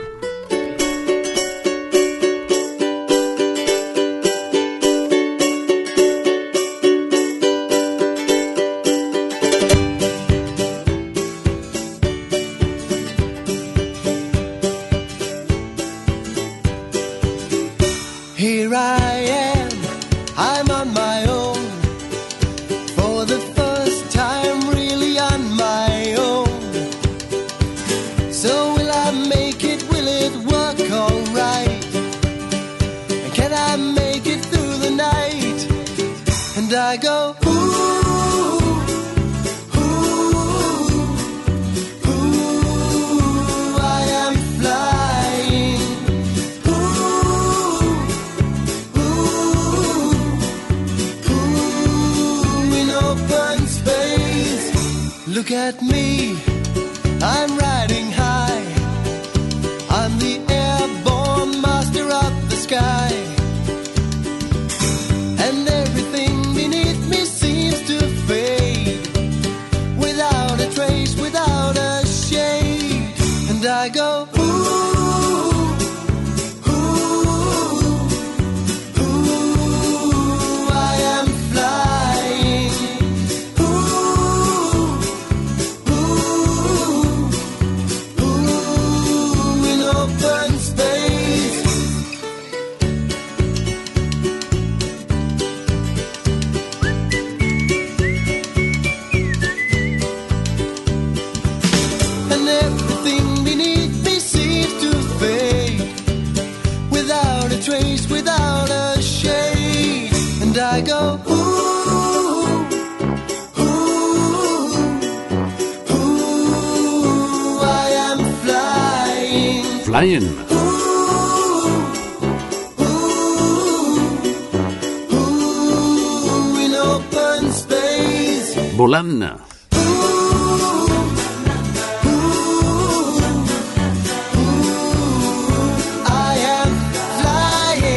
Space. 127.53 128.77
Volant. 128.77 129.25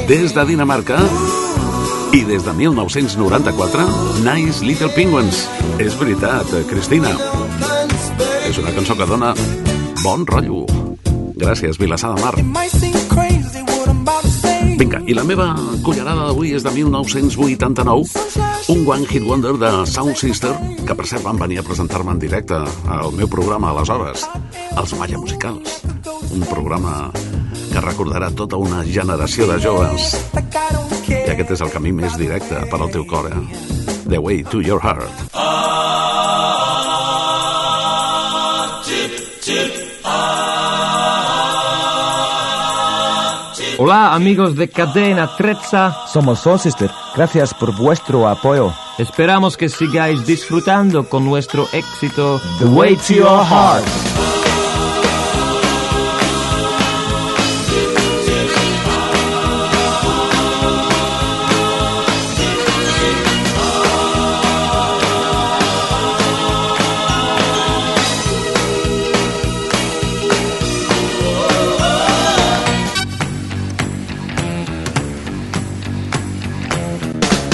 Des 0.07 0.33
de 0.33 0.45
Dinamarca 0.45 0.97
i 2.11 2.23
des 2.25 2.41
de 2.41 2.53
1994, 2.53 3.85
Nice 4.25 4.65
Little 4.65 4.89
Penguins. 4.97 5.45
És 5.77 5.93
veritat, 6.01 6.49
Cristina. 6.67 7.13
És 8.49 8.57
una 8.57 8.73
cançó 8.73 8.97
que 8.97 9.05
dona 9.05 9.35
bon 10.01 10.25
rotllo. 10.25 10.80
Gràcies, 11.41 11.79
Vilassar 11.81 12.13
de 12.13 12.21
Mar. 12.21 12.35
Vinga, 14.77 14.99
i 15.09 15.15
la 15.17 15.23
meva 15.25 15.47
cullerada 15.81 16.27
d'avui 16.27 16.53
és 16.53 16.61
de 16.65 16.69
1989, 16.75 18.21
un 18.69 18.83
One 18.85 19.07
Hit 19.09 19.25
Wonder 19.25 19.55
de 19.57 19.71
Sound 19.89 20.19
Sister, 20.21 20.53
que 20.85 20.97
per 20.97 21.07
cert 21.09 21.25
van 21.25 21.41
venir 21.41 21.57
a 21.61 21.65
presentar-me 21.65 22.13
en 22.13 22.21
directe 22.21 22.61
al 22.61 23.17
meu 23.17 23.29
programa 23.29 23.73
aleshores, 23.73 24.27
Els 24.77 24.95
Malla 24.99 25.17
Musicals, 25.17 25.81
un 26.29 26.45
programa 26.45 27.09
que 27.71 27.85
recordarà 27.89 28.29
tota 28.37 28.61
una 28.61 28.85
generació 28.85 29.49
de 29.49 29.57
joves. 29.65 30.13
I 31.09 31.29
aquest 31.33 31.57
és 31.57 31.65
el 31.65 31.73
camí 31.73 31.93
més 31.95 32.21
directe 32.21 32.65
per 32.69 32.81
al 32.81 32.93
teu 32.93 33.05
cor, 33.09 33.33
eh? 33.33 33.69
The 34.05 34.21
Way 34.21 34.45
to 34.53 34.61
Your 34.61 34.81
Heart. 34.83 35.30
Hola 43.77 44.13
amigos 44.13 44.55
de 44.55 44.67
Cadena 44.69 45.35
Trezza, 45.35 45.95
somos 46.07 46.39
Soul 46.39 46.59
Sister. 46.59 46.89
Gracias 47.15 47.53
por 47.53 47.75
vuestro 47.75 48.27
apoyo. 48.27 48.73
Esperamos 48.97 49.57
que 49.57 49.69
sigáis 49.69 50.25
disfrutando 50.25 51.07
con 51.07 51.25
nuestro 51.25 51.67
éxito 51.71 52.39
The 52.59 52.65
Way 52.65 52.95
to 52.97 53.13
Your 53.13 53.45
Heart. 53.45 54.30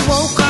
Woke 0.08 0.40
up 0.40 0.47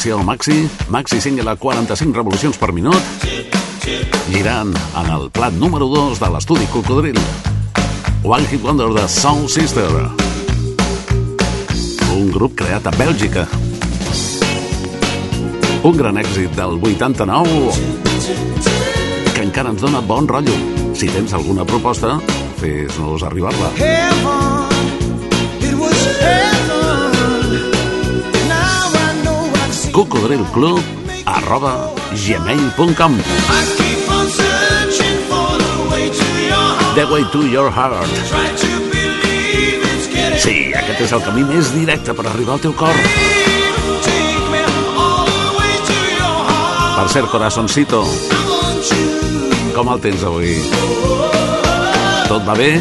Marcial 0.00 0.24
Maxi, 0.24 0.70
Maxi 0.88 1.20
single 1.20 1.50
a 1.50 1.56
45 1.60 2.16
revolucions 2.16 2.56
per 2.56 2.72
minut, 2.72 2.96
girant 4.32 4.72
en 4.96 5.10
el 5.12 5.28
plat 5.28 5.52
número 5.52 5.90
2 5.92 6.16
de 6.22 6.30
l'estudi 6.32 6.64
Cocodril. 6.72 7.18
One 8.24 8.48
Hit 8.48 8.64
Wonder 8.64 8.88
de 8.96 9.04
Sound 9.12 9.52
Sister. 9.52 9.90
Un 12.16 12.32
grup 12.32 12.56
creat 12.56 12.88
a 12.88 12.94
Bèlgica. 12.96 13.44
Un 15.84 16.00
gran 16.00 16.16
èxit 16.24 16.56
del 16.56 16.80
89 16.80 17.76
que 19.36 19.44
encara 19.44 19.68
ens 19.76 19.84
dona 19.84 20.00
bon 20.00 20.24
rotllo. 20.24 20.56
Si 20.96 21.12
tens 21.12 21.36
alguna 21.36 21.68
proposta, 21.68 22.16
fes-nos 22.56 23.28
arribar-la. 23.28 23.76
It 23.76 24.69
cocodrilclub 30.00 30.80
arroba 31.26 31.92
gmail.com 32.14 33.12
The 36.94 37.04
way 37.12 37.24
to 37.32 37.40
your 37.46 37.68
heart 37.68 38.08
Sí, 40.40 40.72
aquest 40.72 41.02
és 41.04 41.12
el 41.12 41.20
camí 41.26 41.44
més 41.44 41.68
directe 41.74 42.14
per 42.16 42.24
arribar 42.30 42.56
al 42.56 42.62
teu 42.64 42.72
cor 42.72 42.96
Per 46.96 47.04
cert, 47.12 47.28
corazoncito 47.28 48.00
Com 49.76 49.92
el 49.92 50.00
tens 50.00 50.24
avui? 50.24 50.56
Tot 52.30 52.48
va 52.48 52.56
bé? 52.56 52.72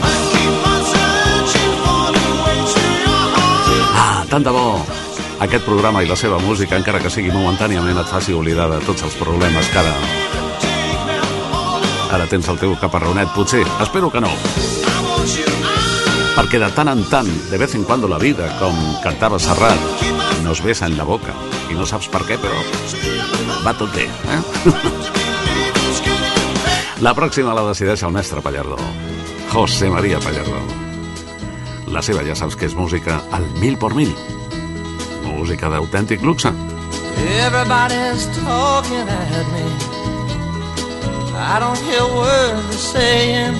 Ah, 3.99 4.23
tant 4.32 4.47
de 4.47 4.55
bo 4.55 4.99
aquest 5.39 5.63
programa 5.63 6.02
i 6.04 6.08
la 6.10 6.17
seva 6.19 6.36
música, 6.43 6.75
encara 6.75 6.99
que 6.99 7.10
sigui 7.13 7.32
momentàniament, 7.32 7.95
et 8.02 8.10
faci 8.12 8.34
oblidar 8.36 8.67
de 8.73 8.80
tots 8.84 9.06
els 9.08 9.15
problemes 9.15 9.69
que 9.71 9.80
ara... 9.80 9.93
Ara 12.17 12.25
tens 12.28 12.49
el 12.52 12.58
teu 12.60 12.73
caparronet, 12.82 13.30
potser. 13.32 13.62
Espero 13.80 14.10
que 14.12 14.19
no. 14.19 14.32
Perquè 16.36 16.60
de 16.60 16.67
tant 16.75 16.91
en 16.91 17.06
tant, 17.08 17.30
de 17.52 17.60
vez 17.62 17.75
en 17.78 17.86
cuando 17.88 18.10
la 18.12 18.19
vida, 18.19 18.49
com 18.60 18.75
cantava 19.04 19.39
Serrat, 19.39 20.04
nos 20.43 20.63
besa 20.65 20.89
en 20.91 20.97
la 20.97 21.08
boca. 21.08 21.36
I 21.71 21.78
no 21.78 21.88
saps 21.88 22.10
per 22.12 22.25
què, 22.28 22.36
però 22.41 22.60
va 23.63 23.75
tot 23.78 23.95
bé, 23.95 24.10
eh? 24.10 24.41
La 26.99 27.13
pròxima 27.15 27.54
la 27.56 27.63
decideix 27.63 28.02
el 28.04 28.12
mestre 28.12 28.41
Pallardó. 28.43 28.75
José 29.54 29.88
María 29.88 30.19
Pallardó. 30.19 30.60
La 31.95 32.04
seva 32.04 32.25
ja 32.28 32.36
saps 32.36 32.60
que 32.60 32.67
és 32.67 32.75
música 32.75 33.21
al 33.32 33.47
mil 33.63 33.80
por 33.80 33.95
mil. 33.95 34.12
Música 35.50 35.68
d'autèntic 35.68 36.22
luxe. 36.22 36.46
Everybody's 37.42 38.28
talking 38.46 39.10
at 39.10 39.48
me. 39.50 39.66
I 41.34 41.58
don't 41.58 41.80
hear 41.90 42.06
words 42.06 42.70
they're 42.70 42.78
saying. 42.78 43.56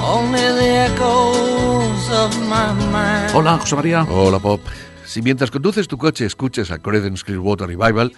Only 0.00 0.40
the 0.40 0.88
echoes 0.88 2.08
of 2.10 2.32
my 2.48 2.72
mind. 2.90 3.34
Hola, 3.34 3.58
José 3.58 3.76
María. 3.76 4.06
Hola, 4.08 4.38
Pop. 4.38 4.62
Si 5.04 5.20
mientras 5.20 5.50
conduces 5.50 5.88
tu 5.88 5.98
coche 5.98 6.24
escuchas 6.24 6.70
a 6.70 6.78
Creedence 6.78 7.22
Clearwater 7.22 7.68
Revival, 7.68 8.14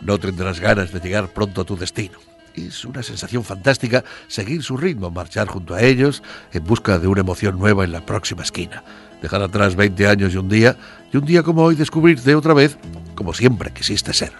no 0.00 0.18
tendrás 0.18 0.60
ganas 0.60 0.92
de 0.92 1.00
llegar 1.00 1.26
pronto 1.26 1.62
a 1.62 1.64
tu 1.64 1.76
destino. 1.76 2.20
Es 2.54 2.84
una 2.84 3.02
sensación 3.02 3.42
fantástica 3.42 4.04
seguir 4.28 4.62
su 4.62 4.76
ritmo, 4.76 5.10
marchar 5.10 5.48
junto 5.48 5.74
a 5.74 5.82
ellos 5.82 6.22
en 6.52 6.62
busca 6.62 7.00
de 7.00 7.08
una 7.08 7.22
emoción 7.22 7.58
nueva 7.58 7.82
en 7.82 7.90
la 7.90 8.06
próxima 8.06 8.44
esquina. 8.44 8.84
Dejar 9.22 9.42
atrás 9.42 9.76
20 9.76 10.06
años 10.06 10.34
y 10.34 10.36
un 10.36 10.48
día, 10.48 10.76
y 11.12 11.16
un 11.16 11.24
día 11.24 11.42
como 11.42 11.62
hoy 11.62 11.76
descubrirte 11.76 12.34
otra 12.34 12.52
vez 12.54 12.76
como 13.14 13.32
siempre 13.32 13.70
quisiste 13.72 14.12
ser. 14.12 14.32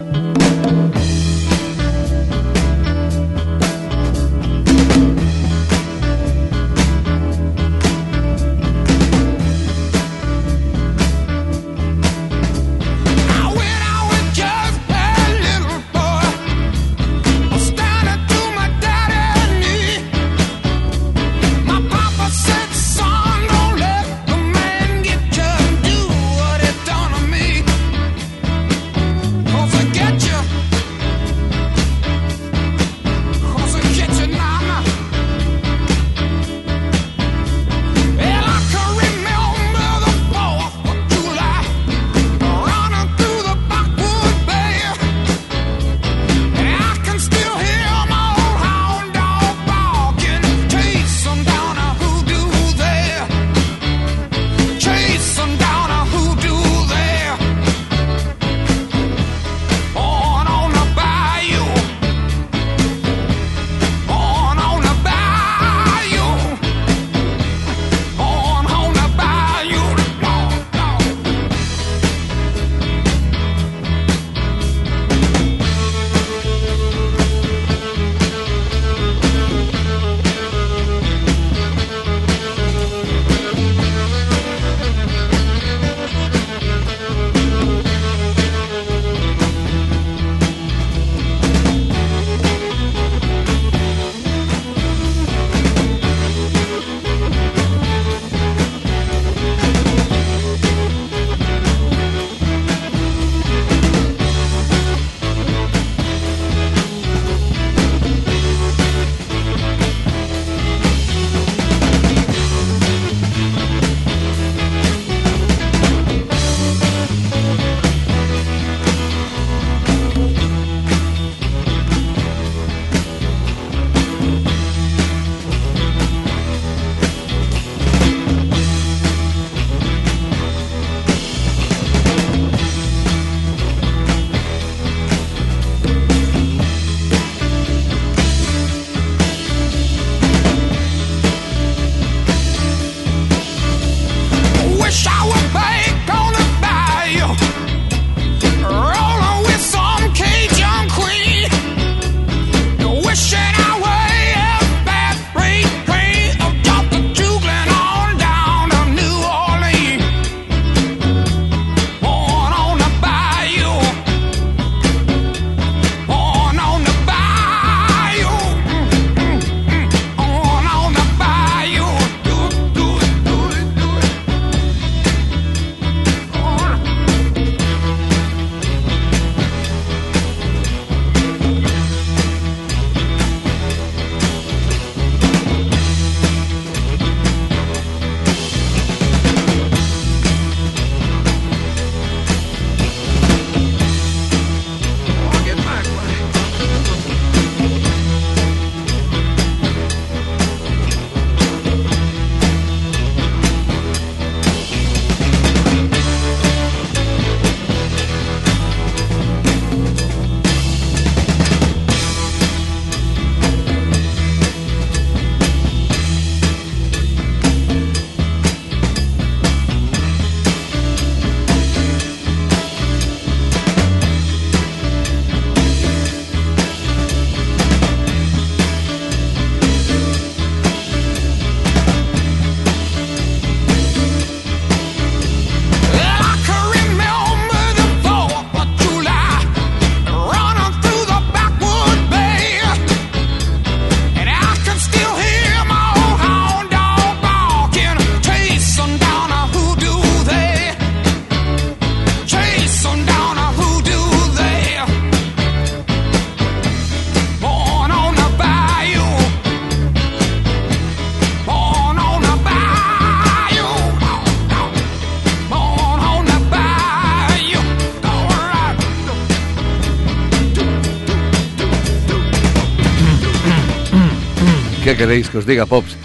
¿Qué 274.93 274.97
queréis 274.97 275.27
que 275.27 275.39
os 275.39 275.47
diga, 275.47 275.65
Pops? 275.65 275.97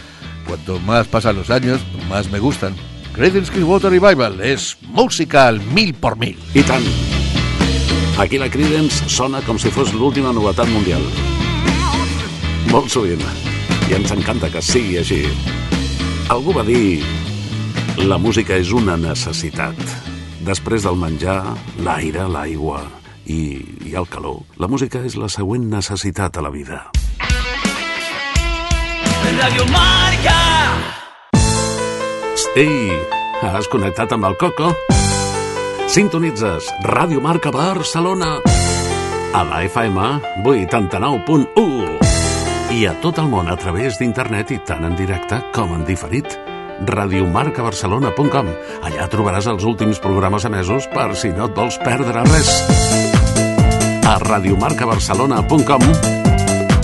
Cuanto 0.47 0.81
más 0.81 1.07
pasan 1.07 1.37
los 1.37 1.51
años, 1.51 1.79
más 2.09 2.31
me 2.31 2.39
gustan. 2.39 2.75
Creedence 3.13 3.53
Clearwater 3.53 3.91
Revival 3.91 4.41
és 4.41 4.79
música 4.81 5.43
al 5.47 5.61
mil 5.77 5.93
por 5.93 6.17
mil. 6.17 6.39
I 6.57 6.63
tant. 6.65 6.87
Aquí 8.17 8.39
la 8.41 8.49
Creedence 8.49 9.05
sona 9.13 9.43
com 9.45 9.61
si 9.61 9.69
fos 9.69 9.93
l'última 9.93 10.33
novetat 10.33 10.73
mundial. 10.73 11.05
Molt 12.73 12.89
sovint. 12.89 13.21
I 13.93 13.99
ens 13.99 14.15
encanta 14.17 14.49
que 14.49 14.65
sigui 14.65 14.97
així. 15.03 15.21
Algú 16.33 16.57
va 16.57 16.65
dir... 16.65 17.05
La 18.09 18.17
música 18.17 18.57
és 18.57 18.73
una 18.73 18.97
necessitat. 18.97 19.77
Després 20.49 20.89
del 20.89 20.97
menjar, 20.97 21.43
l'aire, 21.85 22.25
l'aigua 22.25 22.87
i, 23.27 23.61
i 23.85 23.93
el 23.93 24.09
calor, 24.09 24.47
la 24.57 24.73
música 24.73 25.05
és 25.05 25.21
la 25.21 25.29
següent 25.29 25.69
necessitat 25.77 26.41
a 26.41 26.49
la 26.49 26.55
vida. 26.57 26.87
Radio 29.39 29.63
Marca. 29.71 30.35
Ei, 32.59 32.91
has 33.47 33.71
connectat 33.71 34.11
amb 34.17 34.27
el 34.27 34.35
Coco? 34.35 34.73
Sintonitzes 35.87 36.67
Ràdio 36.83 37.23
Marca 37.23 37.55
Barcelona 37.55 38.43
a 39.39 39.45
la 39.47 39.63
FM 39.63 40.43
89.1 40.43 42.75
i 42.75 42.83
a 42.91 42.99
tot 42.99 43.23
el 43.23 43.31
món 43.31 43.47
a 43.47 43.55
través 43.61 43.95
d'internet 44.03 44.51
i 44.57 44.59
tant 44.67 44.83
en 44.91 44.99
directe 44.99 45.39
com 45.55 45.71
en 45.77 45.87
diferit 45.87 46.27
radiomarcabarcelona.com 46.91 48.47
Allà 48.91 49.07
trobaràs 49.13 49.47
els 49.55 49.63
últims 49.63 50.03
programes 50.03 50.43
emesos 50.51 50.91
per 50.91 51.15
si 51.15 51.31
no 51.31 51.47
et 51.47 51.55
vols 51.55 51.79
perdre 51.87 52.27
res. 52.27 52.51
A 54.03 54.19
radiomarcabarcelona.com 54.19 56.27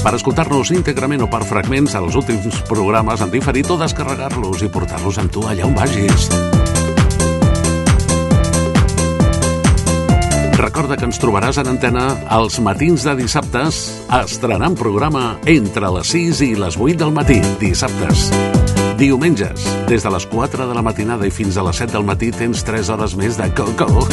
per 0.05 0.19
escoltar-nos 0.19 0.69
íntegrament 0.77 1.23
o 1.25 1.27
per 1.33 1.41
fragments 1.49 1.95
als 1.97 2.17
últims 2.21 2.59
programes 2.69 3.23
en 3.25 3.31
diferit 3.33 3.71
o 3.73 3.79
descarregar-los 3.81 4.61
i 4.67 4.69
portar-los 4.69 5.17
amb 5.23 5.33
tu 5.33 5.47
allà 5.49 5.65
on 5.65 5.73
vagis. 5.79 6.29
Recorda 10.61 10.99
que 11.01 11.09
ens 11.09 11.21
trobaràs 11.23 11.57
en 11.63 11.71
antena 11.73 12.05
els 12.37 12.61
matins 12.61 13.07
de 13.09 13.17
dissabtes 13.17 13.81
estrenant 14.21 14.77
programa 14.77 15.39
entre 15.49 15.89
les 15.97 16.13
6 16.13 16.45
i 16.45 16.53
les 16.61 16.77
8 16.77 17.01
del 17.01 17.17
matí, 17.17 17.41
dissabtes. 17.63 18.29
Diumenges, 19.01 19.65
des 19.89 20.05
de 20.05 20.13
les 20.13 20.29
4 20.29 20.69
de 20.69 20.77
la 20.77 20.85
matinada 20.85 21.27
i 21.27 21.33
fins 21.33 21.57
a 21.57 21.65
les 21.65 21.81
7 21.81 21.97
del 21.97 22.05
matí 22.05 22.29
tens 22.35 22.61
3 22.69 22.93
hores 22.93 23.17
més 23.17 23.41
de 23.41 23.49
coco. 23.57 24.05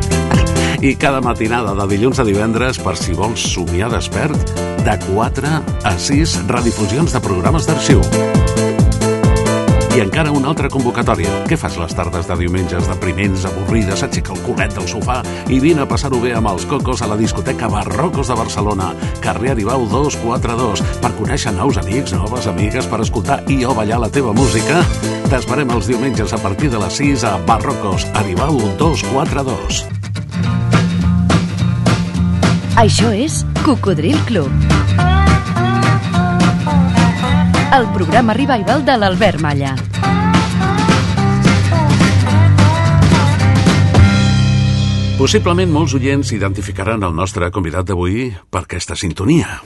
I 0.86 0.92
cada 1.00 1.24
matinada 1.24 1.72
de 1.74 1.88
dilluns 1.88 2.20
a 2.20 2.28
divendres, 2.28 2.78
per 2.84 2.98
si 3.00 3.16
vols 3.16 3.40
somiar 3.56 3.88
despert, 3.90 4.65
de 4.86 4.96
4 5.02 5.48
a 5.82 5.98
6 5.98 6.46
redifusions 6.46 7.10
de 7.12 7.18
programes 7.18 7.66
d'arxiu. 7.66 7.98
I 9.96 10.02
encara 10.04 10.30
una 10.30 10.52
altra 10.52 10.68
convocatòria. 10.70 11.32
Què 11.48 11.56
fas 11.58 11.74
les 11.80 11.94
tardes 11.96 12.28
de 12.28 12.36
diumenges 12.38 12.86
depriments, 12.86 13.48
avorrides, 13.48 14.04
aixeca 14.04 14.36
el 14.36 14.42
culet 14.44 14.76
del 14.76 14.86
sofà 14.86 15.16
i 15.50 15.58
vine 15.58 15.82
a 15.82 15.88
passar-ho 15.90 16.20
bé 16.22 16.36
amb 16.36 16.52
els 16.52 16.68
cocos 16.70 17.02
a 17.02 17.08
la 17.10 17.18
discoteca 17.18 17.70
Barrocos 17.72 18.30
de 18.30 18.38
Barcelona, 18.38 18.92
carrer 19.24 19.56
Aribau 19.56 19.88
242, 19.90 20.84
per 21.02 21.14
conèixer 21.18 21.56
nous 21.56 21.82
amics, 21.82 22.14
noves 22.14 22.46
amigues, 22.46 22.86
per 22.86 23.02
escoltar 23.02 23.40
i 23.50 23.64
o 23.66 23.74
ballar 23.74 23.98
la 24.04 24.12
teva 24.12 24.36
música? 24.36 24.84
T'esperem 25.32 25.74
els 25.74 25.90
diumenges 25.90 26.36
a 26.36 26.38
partir 26.44 26.70
de 26.70 26.78
les 26.84 27.02
6 27.02 27.26
a 27.26 27.36
Barrocos, 27.48 28.06
Aribau 28.14 28.60
242. 28.78 29.86
Això 32.76 33.08
és 33.16 33.40
Cocodril 33.64 34.20
Club. 34.28 34.75
El 37.74 37.88
programa 37.92 38.32
revival 38.32 38.84
de 38.86 38.94
l'Albert 38.96 39.40
Malla. 39.42 39.72
Possiblement 45.18 45.72
molts 45.74 45.96
oients 45.98 46.30
identificaran 46.36 47.02
el 47.02 47.16
nostre 47.16 47.50
convidat 47.50 47.88
d'avui 47.90 48.30
per 48.52 48.62
aquesta 48.62 48.94
sintonia. 48.94 49.58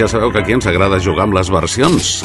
Ja 0.00 0.08
sabeu 0.08 0.30
que 0.32 0.38
aquí 0.40 0.54
ens 0.56 0.64
agrada 0.64 0.96
jugar 0.96 1.26
amb 1.26 1.34
les 1.36 1.50
versions. 1.52 2.22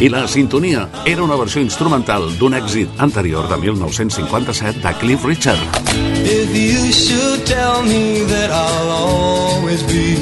I 0.00 0.08
la 0.08 0.22
sintonia 0.24 0.86
era 1.04 1.20
una 1.20 1.36
versió 1.36 1.60
instrumental 1.60 2.24
d'un 2.40 2.56
èxit 2.56 2.88
anterior 3.04 3.44
de 3.50 3.58
1957 3.60 4.80
de 4.80 4.92
Cliff 4.96 5.26
Richard. 5.28 5.60
If 6.24 6.56
you 6.56 6.88
should 6.90 7.44
tell 7.44 7.82
me 7.84 8.24
that 8.32 8.48
I'll 8.48 8.90
always 8.96 9.82
be 9.82 10.16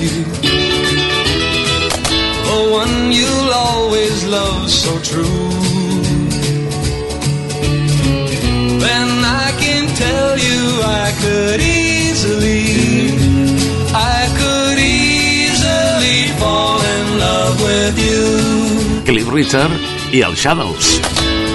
the 2.42 2.58
one 2.74 3.12
you'll 3.14 3.54
always 3.54 4.26
love 4.26 4.68
so 4.68 4.98
true, 5.06 5.54
then 8.82 9.08
I 9.22 9.54
can 9.62 9.86
tell 9.94 10.34
you 10.34 10.82
I 10.82 11.14
could 11.22 11.60
easily, 11.60 13.19
fall 16.50 16.80
in 16.96 17.06
love 17.18 17.56
with 17.68 17.96
you. 18.06 18.22
Cliff 19.08 19.28
Richard 19.38 19.72
i 20.12 20.22
els 20.26 20.38
Shadows. 20.42 20.86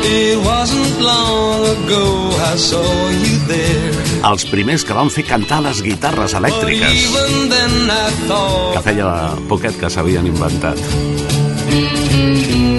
It 0.08 0.38
wasn't 0.46 1.02
long 1.02 1.66
ago 1.76 2.04
I 2.52 2.56
saw 2.56 3.10
you 3.10 3.36
there. 3.50 3.93
Els 4.32 4.46
primers 4.52 4.86
que 4.88 4.93
van 4.98 5.10
fer 5.14 5.26
cantar 5.28 5.60
les 5.66 5.82
guitarres 5.86 6.36
elèctriques, 6.39 7.08
que 8.76 8.82
feia 8.88 9.10
poquet 9.52 9.76
que 9.82 9.89
s'havien 9.89 10.26
inventat. 10.34 10.80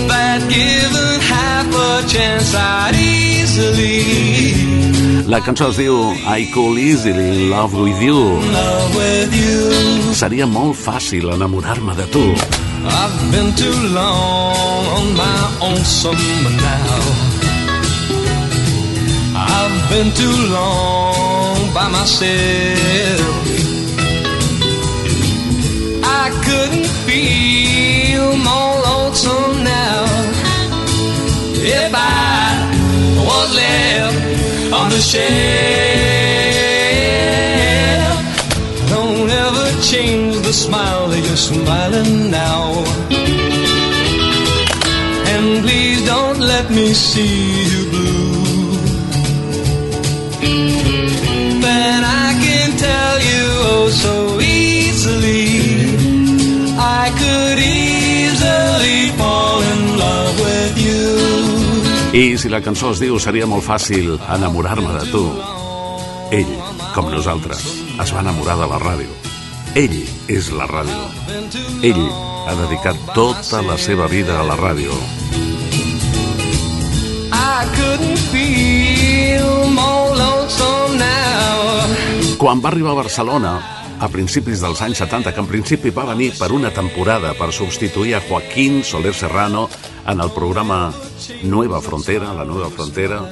that 0.09 0.41
given 0.49 1.21
half 1.21 1.67
a 1.75 2.09
chance 2.09 2.55
I'd 2.55 2.95
easily 2.95 4.96
La 5.25 5.41
cançó 5.41 5.71
es 5.73 5.79
diu 5.81 5.97
I 6.29 6.47
Could 6.53 6.79
Easily 6.79 7.49
Love 7.49 7.81
With 7.81 8.03
You. 8.05 8.21
Seria 10.15 10.47
molt 10.47 10.77
fàcil 10.77 11.31
enamorar-me 11.33 11.97
de 11.97 12.07
tu. 12.13 12.25
I've 12.87 13.17
been 13.33 13.51
too 13.57 13.79
long 13.97 14.87
on 14.99 15.17
my 15.17 15.39
own 15.61 15.83
summer 15.85 16.53
now. 16.61 17.01
I've 19.35 19.79
been 19.91 20.13
too 20.13 20.37
long 20.53 21.73
by 21.73 21.89
myself. 21.89 23.46
The. 35.01 35.29
Don't 38.89 39.29
ever 39.29 39.83
change 39.83 40.37
the 40.39 40.53
smile 40.53 41.09
that 41.09 41.23
you're 41.27 41.37
smiling 41.37 42.31
now. 42.31 42.85
And 45.33 45.63
please 45.65 46.05
don't 46.07 46.41
let 46.41 46.71
me 46.71 46.95
see 46.95 47.66
I 62.17 62.39
si 62.41 62.49
la 62.49 62.63
cançó 62.65 62.95
es 62.95 63.01
diu 63.03 63.19
Seria 63.21 63.45
molt 63.45 63.67
fàcil 63.67 64.15
enamorar-me 64.33 64.89
de 64.95 65.03
tu, 65.13 65.21
ell, 66.33 66.53
com 66.95 67.11
nosaltres, 67.13 67.61
es 68.01 68.13
va 68.15 68.23
enamorar 68.23 68.55
de 68.57 68.69
la 68.71 68.79
ràdio. 68.81 69.13
Ell 69.77 69.99
és 70.33 70.49
la 70.57 70.65
ràdio. 70.71 70.97
Ell 71.85 72.01
ha 72.49 72.55
dedicat 72.63 72.97
tota 73.13 73.61
la 73.69 73.77
seva 73.77 74.09
vida 74.09 74.39
a 74.41 74.47
la 74.49 74.57
ràdio. 74.57 74.97
I 77.37 77.69
couldn't 77.77 78.25
feel 78.33 79.69
more 79.77 80.17
lonesome 80.17 80.97
now. 80.97 81.85
Quan 82.41 82.65
va 82.65 82.73
arribar 82.73 82.97
a 82.97 83.03
Barcelona, 83.03 83.59
a 84.01 84.09
principis 84.13 84.61
dels 84.61 84.83
anys 84.85 85.01
70, 85.03 85.33
que 85.33 85.43
en 85.43 85.49
principi 85.49 85.93
va 85.95 86.07
venir 86.11 86.33
per 86.37 86.53
una 86.53 86.73
temporada 86.75 87.33
per 87.39 87.53
substituir 87.53 88.17
a 88.17 88.23
Joaquín 88.29 88.83
Soler 88.85 89.15
Serrano 89.15 89.69
en 90.07 90.21
el 90.21 90.31
programa 90.31 90.93
Nueva 91.43 91.81
Frontera, 91.81 92.35
la 92.35 92.45
Nueva 92.45 92.71
Frontera, 92.71 93.23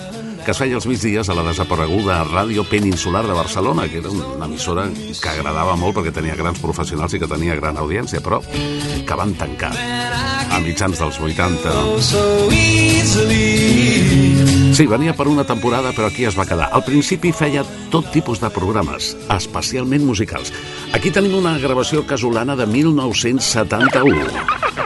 que 0.44 0.52
es 0.52 0.58
feia 0.60 0.76
els 0.76 0.84
migdies 0.84 1.28
a 1.30 1.34
la 1.36 1.42
desapareguda 1.46 2.18
Ràdio 2.28 2.66
Peninsular 2.68 3.22
de 3.26 3.32
Barcelona, 3.32 3.86
que 3.88 4.02
era 4.02 4.10
una 4.12 4.44
emissora 4.44 4.84
que 4.92 5.30
agradava 5.30 5.72
molt 5.80 5.96
perquè 5.96 6.12
tenia 6.12 6.36
grans 6.36 6.60
professionals 6.60 7.14
i 7.16 7.20
que 7.22 7.28
tenia 7.30 7.56
gran 7.56 7.78
audiència, 7.80 8.20
però 8.20 8.42
que 8.44 9.16
van 9.16 9.32
tancar 9.40 9.72
a 9.74 10.60
mitjans 10.60 11.00
dels 11.00 11.18
80. 11.18 11.72
so 12.00 12.50
easily. 12.52 14.44
Sí, 14.74 14.86
venia 14.90 15.14
per 15.16 15.28
una 15.30 15.46
temporada, 15.46 15.94
però 15.94 16.10
aquí 16.10 16.26
es 16.28 16.36
va 16.36 16.44
quedar. 16.44 16.68
Al 16.74 16.84
principi 16.84 17.32
feia 17.32 17.64
tot 17.90 18.10
tipus 18.12 18.42
de 18.42 18.50
programes, 18.50 19.16
especialment 19.30 20.04
musicals. 20.04 20.52
Aquí 20.92 21.14
tenim 21.14 21.38
una 21.38 21.56
gravació 21.62 22.04
casolana 22.06 22.56
de 22.56 22.66
1971. 22.66 24.83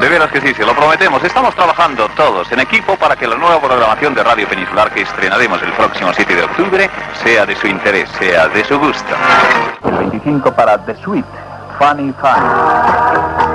De 0.00 0.08
veras 0.10 0.30
que 0.30 0.40
sí, 0.40 0.52
se 0.54 0.64
lo 0.64 0.74
prometemos. 0.74 1.22
Estamos 1.24 1.54
trabajando 1.54 2.06
todos 2.16 2.50
en 2.52 2.60
equipo 2.60 2.96
para 2.96 3.16
que 3.16 3.26
la 3.26 3.36
nueva 3.36 3.60
programación 3.60 4.14
de 4.14 4.22
Radio 4.22 4.46
Peninsular 4.46 4.92
que 4.92 5.02
estrenaremos 5.02 5.62
el 5.62 5.72
próximo 5.72 6.12
7 6.12 6.34
de 6.34 6.42
octubre 6.42 6.90
sea 7.14 7.46
de 7.46 7.56
su 7.56 7.66
interés, 7.66 8.08
sea 8.18 8.46
de 8.48 8.62
su 8.64 8.78
gusto. 8.78 9.14
El 9.84 9.96
25 10.10 10.54
para 10.54 10.78
The 10.84 10.94
Sweet, 10.96 11.24
Funny 11.78 12.12
Funny. 12.12 13.46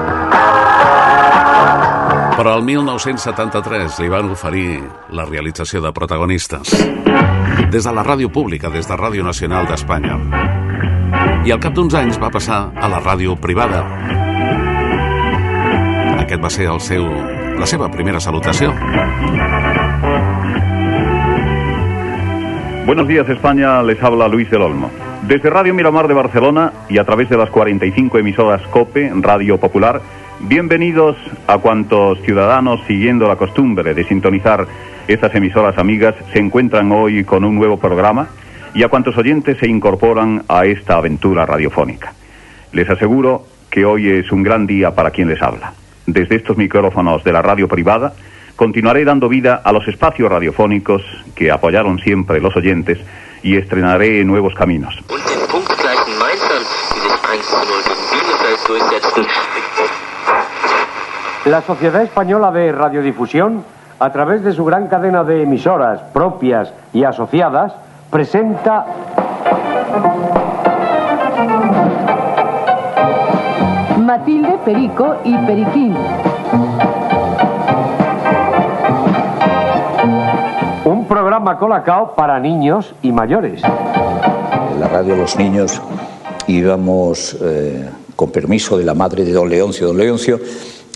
Però 2.42 2.56
el 2.58 2.64
1973 2.64 4.00
li 4.02 4.10
van 4.10 4.32
oferir 4.34 4.80
la 5.14 5.28
realització 5.28 5.82
de 5.84 5.92
protagonistes. 5.94 6.72
Des 7.70 7.86
de 7.86 7.94
la 7.94 8.02
ràdio 8.02 8.32
pública, 8.34 8.72
des 8.74 8.88
de 8.90 8.98
Ràdio 8.98 9.22
Nacional 9.22 9.70
d'Espanya. 9.70 10.18
I 11.46 11.54
al 11.54 11.62
cap 11.62 11.78
d'uns 11.78 11.94
anys 11.94 12.18
va 12.18 12.32
passar 12.34 12.72
a 12.74 12.90
la 12.90 13.04
ràdio 13.04 13.38
privada. 13.38 13.86
Aquest 16.32 16.46
va 16.64 16.80
seu, 16.80 17.08
la 17.60 17.66
seva 17.68 17.90
primera 17.92 18.22
salutació. 18.24 18.72
Buenos 22.86 23.06
días 23.10 23.28
España, 23.28 23.84
les 23.84 24.02
habla 24.02 24.30
Luis 24.30 24.50
del 24.50 24.62
Olmo. 24.62 24.90
Desde 25.24 25.50
Radio 25.50 25.74
Miramar 25.74 26.08
de 26.08 26.14
Barcelona 26.14 26.72
y 26.88 27.00
a 27.00 27.04
través 27.04 27.28
de 27.28 27.36
las 27.36 27.50
45 27.50 28.18
emisoras 28.18 28.62
COPE, 28.68 29.12
Radio 29.16 29.58
Popular, 29.58 30.02
bienvenidos 30.40 31.18
a 31.48 31.58
cuantos 31.58 32.22
ciudadanos 32.22 32.80
siguiendo 32.88 33.28
la 33.28 33.36
costumbre 33.36 33.94
de 33.94 34.06
sintonizar 34.06 34.68
estas 35.10 35.36
emisoras 35.36 35.78
amigas 35.78 36.16
se 36.32 36.40
encuentran 36.40 36.94
hoy 36.94 37.26
con 37.26 37.44
un 37.44 37.56
nuevo 37.56 37.76
programa 37.76 38.30
y 38.74 38.84
a 38.84 38.88
cuantos 38.88 39.18
oyentes 39.18 39.58
se 39.58 39.68
incorporan 39.68 40.44
a 40.48 40.66
esta 40.66 40.96
aventura 40.96 41.46
radiofónica. 41.46 42.14
Les 42.72 42.90
aseguro 42.90 43.44
que 43.70 43.84
hoy 43.84 44.08
es 44.08 44.32
un 44.32 44.44
gran 44.44 44.66
día 44.66 44.96
para 44.96 45.12
quien 45.12 45.28
les 45.28 45.42
habla. 45.42 45.74
Desde 46.14 46.36
estos 46.36 46.58
micrófonos 46.58 47.24
de 47.24 47.32
la 47.32 47.42
radio 47.42 47.70
privada, 47.70 48.12
continuaré 48.58 49.06
dando 49.06 49.30
vida 49.30 49.62
a 49.64 49.72
los 49.72 49.88
espacios 49.88 50.30
radiofónicos 50.30 51.02
que 51.36 51.50
apoyaron 51.50 52.00
siempre 52.00 52.42
los 52.42 52.54
oyentes 52.56 53.00
y 53.44 53.56
estrenaré 53.56 54.24
nuevos 54.26 54.54
caminos. 54.54 54.94
punktgleichen 55.08 56.20
Mainzern, 56.20 56.64
die 56.94 57.00
sich 57.00 57.16
1 57.32 57.44
zu 57.44 57.56
0 57.66 57.84
gegen 57.88 58.06
Bielefeld 58.12 58.68
durchsetzten. 58.68 59.26
La 61.46 61.62
Sociedad 61.62 62.04
Española 62.04 62.52
de 62.52 62.72
Radiodifusión, 62.74 63.64
a 64.00 64.12
través 64.12 64.44
de 64.44 64.52
su 64.52 64.66
gran 64.66 64.88
cadena 64.88 65.24
de 65.24 65.44
emisoras 65.44 66.02
propias 66.14 66.74
y 66.94 67.06
asociadas, 67.06 67.74
presenta 68.10 68.86
Matilde, 74.12 74.60
Perico 74.66 75.16
y 75.24 75.34
Periquín. 75.48 75.96
un 80.84 81.08
programa 81.08 81.58
colacao 81.58 82.14
para 82.14 82.38
niños 82.38 82.94
y 83.02 83.14
mayores. 83.14 83.62
En 83.64 84.82
la 84.82 84.90
radio 84.90 85.16
Los 85.16 85.38
Niños 85.38 85.82
íbamos 86.48 87.38
eh, 87.42 87.88
con 88.18 88.32
permiso 88.32 88.78
de 88.78 88.84
la 88.84 88.94
madre 88.94 89.24
de 89.24 89.32
don 89.32 89.50
Leoncio. 89.50 89.88
Don 89.88 89.98
Leoncio 89.98 90.42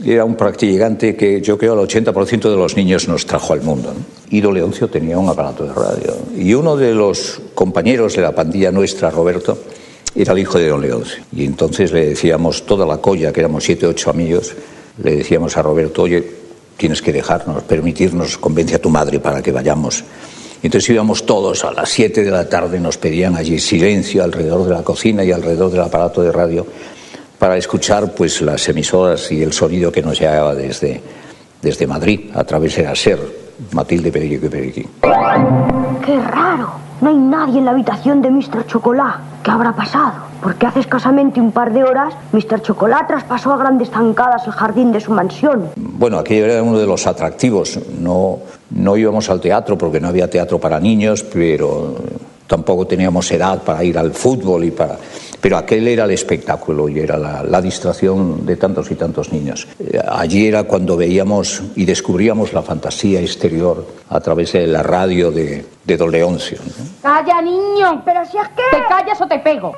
era 0.03 0.25
un 0.25 0.35
practicante 0.35 1.15
que 1.15 1.39
yo 1.39 1.57
creo 1.57 1.81
el 1.81 1.87
80% 1.87 2.49
de 2.49 2.57
los 2.57 2.75
niños 2.75 3.07
nos 3.07 3.25
trajo 3.25 3.53
al 3.53 3.61
mundo. 3.61 3.93
¿no? 3.93 4.01
Y 4.29 4.41
don 4.41 4.53
Leoncio 4.53 4.89
tenía 4.89 5.17
un 5.17 5.29
aparato 5.29 5.63
de 5.63 5.73
radio. 5.73 6.17
Y 6.35 6.53
uno 6.53 6.75
de 6.75 6.93
los 6.93 7.41
compañeros 7.53 8.13
de 8.17 8.23
la 8.23 8.35
pandilla 8.35 8.73
nuestra, 8.73 9.09
Roberto, 9.09 9.57
era 10.15 10.33
el 10.33 10.39
hijo 10.39 10.57
de 10.57 10.69
don 10.69 10.81
Leoncio. 10.81 11.23
Y 11.33 11.45
entonces 11.45 11.91
le 11.91 12.07
decíamos, 12.07 12.65
toda 12.65 12.85
la 12.85 12.97
colla, 12.97 13.33
que 13.33 13.41
éramos 13.41 13.63
siete, 13.63 13.85
ocho 13.85 14.09
amigos, 14.09 14.55
le 15.03 15.17
decíamos 15.17 15.57
a 15.57 15.61
Roberto, 15.61 16.03
oye, 16.03 16.23
tienes 16.77 17.01
que 17.01 17.11
dejarnos, 17.11 17.63
permitirnos, 17.63 18.37
convence 18.37 18.75
a 18.75 18.79
tu 18.79 18.89
madre 18.89 19.19
para 19.19 19.41
que 19.41 19.51
vayamos. 19.51 20.03
Entonces 20.63 20.89
íbamos 20.89 21.25
todos 21.25 21.63
a 21.65 21.71
las 21.71 21.89
7 21.89 22.23
de 22.23 22.31
la 22.31 22.47
tarde, 22.49 22.79
nos 22.79 22.97
pedían 22.97 23.35
allí 23.35 23.59
silencio 23.59 24.23
alrededor 24.23 24.63
de 24.65 24.71
la 24.71 24.83
cocina 24.83 25.23
y 25.23 25.31
alrededor 25.31 25.69
del 25.69 25.81
aparato 25.81 26.23
de 26.23 26.31
radio 26.31 26.65
para 27.37 27.57
escuchar 27.57 28.13
pues 28.15 28.41
las 28.41 28.67
emisoras 28.69 29.31
y 29.31 29.43
el 29.43 29.53
sonido 29.53 29.91
que 29.91 30.01
nos 30.01 30.19
llegaba 30.19 30.55
desde, 30.55 31.01
desde 31.61 31.85
Madrid 31.85 32.31
a 32.33 32.43
través 32.45 32.77
de 32.77 32.83
la 32.83 32.95
SER, 32.95 33.19
Matilde 33.73 34.11
Perico 34.11 34.45
y 34.45 34.49
Periquín. 34.49 34.87
¡Qué 36.05 36.19
raro! 36.19 36.71
No 37.01 37.09
hay 37.09 37.17
nadie 37.17 37.59
en 37.59 37.65
la 37.65 37.71
habitación 37.71 38.21
de 38.21 38.31
Mr. 38.31 38.65
Chocolá. 38.65 39.34
¿Qué 39.45 39.51
habrá 39.51 39.75
pasado? 39.75 40.13
Porque 40.41 40.65
hace 40.65 40.79
escasamente 40.79 41.39
un 41.39 41.51
par 41.51 41.71
de 41.71 41.83
horas, 41.83 42.15
Mr. 42.31 42.63
Chocolá 42.63 43.05
traspasó 43.05 43.53
a 43.53 43.57
grandes 43.57 43.91
zancadas 43.91 44.47
el 44.47 44.53
jardín 44.53 44.91
de 44.91 44.99
su 44.99 45.11
mansión. 45.11 45.69
Bueno, 45.75 46.17
aquello 46.17 46.45
era 46.45 46.63
uno 46.63 46.79
de 46.79 46.87
los 46.87 47.05
atractivos. 47.05 47.79
No, 47.99 48.39
no 48.71 48.97
íbamos 48.97 49.29
al 49.29 49.39
teatro 49.39 49.77
porque 49.77 49.99
no 49.99 50.07
había 50.07 50.27
teatro 50.27 50.57
para 50.57 50.79
niños, 50.79 51.21
pero 51.21 51.93
tampoco 52.47 52.85
teníamos 52.85 53.31
edad 53.31 53.61
para 53.63 53.83
ir 53.83 53.97
al 53.97 54.11
fútbol 54.13 54.63
y 54.65 54.71
para... 54.71 54.97
Pero 55.41 55.57
aquel 55.57 55.87
era 55.87 56.05
el 56.05 56.11
espectáculo 56.11 56.89
y 56.89 56.99
era 56.99 57.17
la, 57.17 57.43
la 57.43 57.61
distracción 57.61 58.45
de 58.45 58.55
tantos 58.55 58.89
y 58.89 58.95
tantos 58.95 59.31
niños. 59.31 59.67
Eh, 59.79 59.99
allí 60.07 60.47
era 60.47 60.63
cuando 60.63 60.97
veíamos 60.97 61.61
y 61.75 61.85
descubríamos 61.85 62.51
la 62.53 62.63
fantasía 62.63 63.21
exterior 63.21 63.85
a 64.09 64.19
través 64.21 64.53
de 64.53 64.65
la 64.65 64.81
radio 64.81 65.29
de, 65.31 65.65
de 65.83 65.97
Don 65.97 66.09
Leoncio. 66.09 66.57
¿no? 66.65 66.85
¡Calla, 67.01 67.41
niño! 67.41 68.01
¿Pero 68.03 68.25
si 68.25 68.37
es 68.37 68.47
que...? 68.49 68.63
¿Te 68.77 68.83
callas 68.87 69.21
o 69.21 69.27
te 69.27 69.37
pego? 69.39 69.73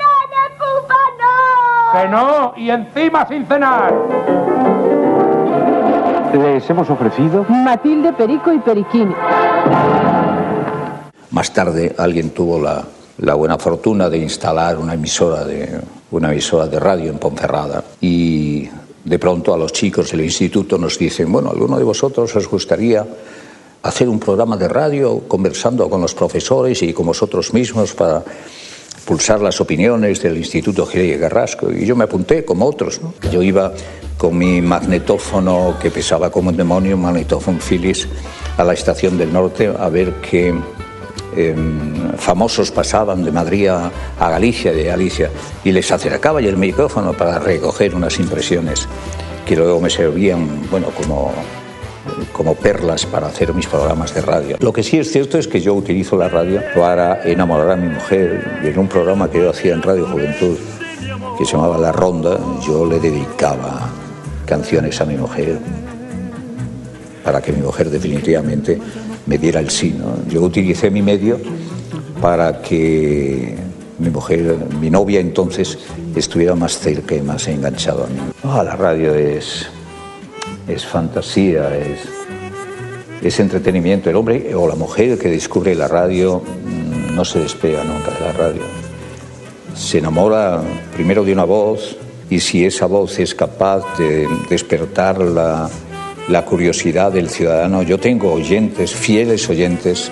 Que 1.94 2.08
no, 2.10 2.54
y 2.58 2.70
encima 2.70 3.28
sin 3.28 3.46
cenar. 3.46 3.94
Les 6.34 6.70
hemos 6.70 6.90
ofrecido 6.90 7.46
Matilde, 7.50 8.14
Perico 8.14 8.54
y 8.54 8.60
Periquín. 8.60 9.14
Más 11.32 11.54
tarde 11.54 11.94
alguien 11.98 12.30
tuvo 12.32 12.60
la, 12.60 12.84
la 13.20 13.34
buena 13.34 13.58
fortuna 13.58 14.10
de 14.10 14.18
instalar 14.18 14.78
una 14.78 14.94
emisora 14.94 15.44
de, 15.44 15.82
una 16.12 16.32
emisora 16.32 16.68
de 16.68 16.80
radio 16.80 17.12
en 17.12 17.18
Ponferrada 17.18 17.84
y 18.00 18.68
de 19.04 19.20
pronto 19.20 19.54
a 19.54 19.58
los 19.58 19.74
chicos 19.74 20.12
del 20.12 20.22
instituto 20.22 20.78
nos 20.78 20.98
dicen, 21.00 21.32
bueno, 21.32 21.50
¿alguno 21.50 21.78
de 21.78 21.84
vosotros 21.84 22.36
os 22.36 22.48
gustaría 22.48 23.06
hacer 23.84 24.10
un 24.10 24.20
programa 24.20 24.58
de 24.58 24.68
radio 24.68 25.20
conversando 25.28 25.90
con 25.90 26.02
los 26.02 26.14
profesores 26.14 26.84
y 26.84 26.94
con 26.94 27.06
vosotros 27.06 27.54
mismos 27.54 27.94
para 27.94 28.24
pulsar 29.06 29.42
las 29.42 29.62
opiniones 29.62 30.22
del 30.22 30.38
Instituto 30.38 30.88
y 30.94 31.18
Carrasco? 31.18 31.72
Y 31.72 31.86
yo 31.86 31.96
me 31.96 32.04
apunté, 32.04 32.44
como 32.44 32.66
otros. 32.66 33.02
¿no? 33.02 33.14
Yo 33.32 33.42
iba 33.42 33.72
con 34.18 34.38
mi 34.38 34.62
magnetófono 34.62 35.78
que 35.82 35.90
pesaba 35.90 36.30
como 36.30 36.50
un 36.50 36.58
demonio, 36.58 36.96
un 36.96 37.04
magnetófono 37.04 37.60
Philips, 37.60 38.08
a 38.58 38.64
la 38.64 38.74
estación 38.74 39.18
del 39.18 39.32
norte 39.32 39.74
a 39.80 39.88
ver 39.88 40.16
qué 40.16 40.54
eh, 41.38 41.56
famosos 42.18 42.72
pasaban 42.72 43.24
de 43.24 43.32
Madrid 43.32 43.68
a, 43.68 43.92
a 44.20 44.30
Galicia, 44.30 44.72
de 44.72 44.84
Galicia, 44.86 45.30
y 45.64 45.72
les 45.72 45.92
acercaba 45.92 46.42
yo 46.42 46.50
el 46.50 46.58
micrófono 46.58 47.14
para 47.14 47.40
recoger 47.40 47.94
unas 47.96 48.20
impresiones 48.20 48.88
que 49.46 49.56
luego 49.56 49.80
me 49.80 49.90
servían, 49.90 50.70
bueno, 50.70 50.88
como 50.90 51.32
como 52.32 52.56
perlas 52.56 53.06
para 53.06 53.28
hacer 53.28 53.54
mis 53.54 53.68
programas 53.68 54.14
de 54.14 54.22
radio. 54.22 54.58
Lo 54.60 54.74
que 54.74 54.84
sí 54.84 54.98
es 54.98 55.12
cierto 55.12 55.38
es 55.38 55.48
que 55.48 55.62
yo 55.62 55.74
utilizo 55.74 56.18
la 56.18 56.30
radio 56.30 56.62
para 56.76 57.24
enamorar 57.24 57.72
a 57.72 57.76
mi 57.76 57.90
mujer. 57.90 58.60
Y 58.64 58.68
en 58.68 58.80
un 58.80 58.88
programa 58.88 59.30
que 59.30 59.40
yo 59.40 59.50
hacía 59.50 59.74
en 59.74 59.82
Radio 59.82 60.08
Juventud, 60.08 60.58
que 61.38 61.46
se 61.46 61.52
llamaba 61.52 61.78
La 61.78 61.92
Ronda, 61.92 62.40
yo 62.66 62.86
le 62.86 63.00
dedicaba 63.00 63.90
canciones 64.46 65.00
a 65.02 65.06
mi 65.06 65.18
mujer 65.18 65.60
para 67.24 67.42
que 67.42 67.52
mi 67.52 67.62
mujer 67.62 67.90
definitivamente 67.90 68.80
me 69.28 69.38
diera 69.38 69.60
el 69.60 69.70
sí. 69.70 69.96
Yo 70.30 70.42
utilicé 70.42 70.90
mi 70.90 71.02
medio 71.02 71.40
para 72.22 72.62
que 72.62 73.56
mi 74.00 74.10
mujer, 74.10 74.58
mi 74.80 74.90
novia 74.90 75.20
entonces, 75.20 75.78
estuviera 76.16 76.56
más 76.56 76.80
cerca 76.80 77.16
y 77.16 77.22
más 77.22 77.48
enganchada 77.48 78.06
a 78.06 78.08
mí. 78.08 78.20
Ah, 78.44 78.64
la 78.64 78.76
radio 78.76 79.14
es, 79.14 79.68
es 80.68 80.86
fantasía, 80.86 81.78
es, 81.78 82.00
es 83.22 83.40
entretenimiento. 83.40 84.10
El 84.10 84.16
hombre 84.16 84.56
o 84.56 84.68
la 84.68 84.76
mujer 84.76 85.18
que 85.18 85.30
descubre 85.30 85.76
la 85.76 85.88
radio 85.88 86.42
mm, 86.42 87.16
no 87.16 87.26
se 87.26 87.40
despega 87.40 87.84
nunca 87.84 88.12
de 88.12 88.20
la 88.20 88.32
radio. 88.32 88.62
Se 89.76 90.00
enamora 90.00 90.62
primero 90.94 91.24
de 91.24 91.34
una 91.34 91.44
voz, 91.44 91.98
y 92.30 92.40
si 92.40 92.66
esa 92.66 92.88
voz 92.88 93.20
es 93.20 93.34
capaz 93.34 93.84
de 93.98 94.28
despertar 94.50 95.20
la, 95.20 95.70
la 96.30 96.44
curiosidad 96.44 97.12
del 97.12 97.30
ciudadano. 97.30 97.84
Yo 97.84 98.00
tengo 98.00 98.32
oyentes, 98.32 98.94
fieles 98.94 99.50
oyentes, 99.50 100.12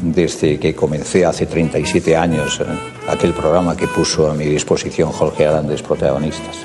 desde 0.00 0.58
que 0.58 0.74
comencé 0.74 1.24
hace 1.24 1.46
37 1.46 2.16
años 2.16 2.60
eh, 2.60 2.64
aquel 3.08 3.32
programa 3.32 3.76
que 3.76 3.88
puso 3.88 4.30
a 4.30 4.34
mi 4.34 4.44
disposición 4.44 5.10
Jorge 5.10 5.46
Arandes, 5.46 5.82
protagonistas. 5.82 6.56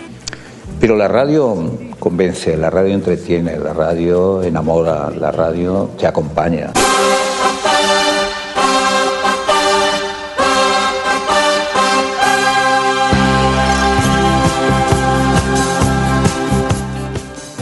Pero 0.80 0.96
la 0.96 1.08
radio 1.08 1.56
convence, 2.00 2.58
la 2.58 2.70
radio 2.70 2.94
entretiene, 2.94 3.58
la 3.58 3.74
radio 3.74 4.44
enamora, 4.44 5.10
la 5.10 5.32
radio 5.32 5.92
te 5.98 6.06
acompaña. 6.06 6.72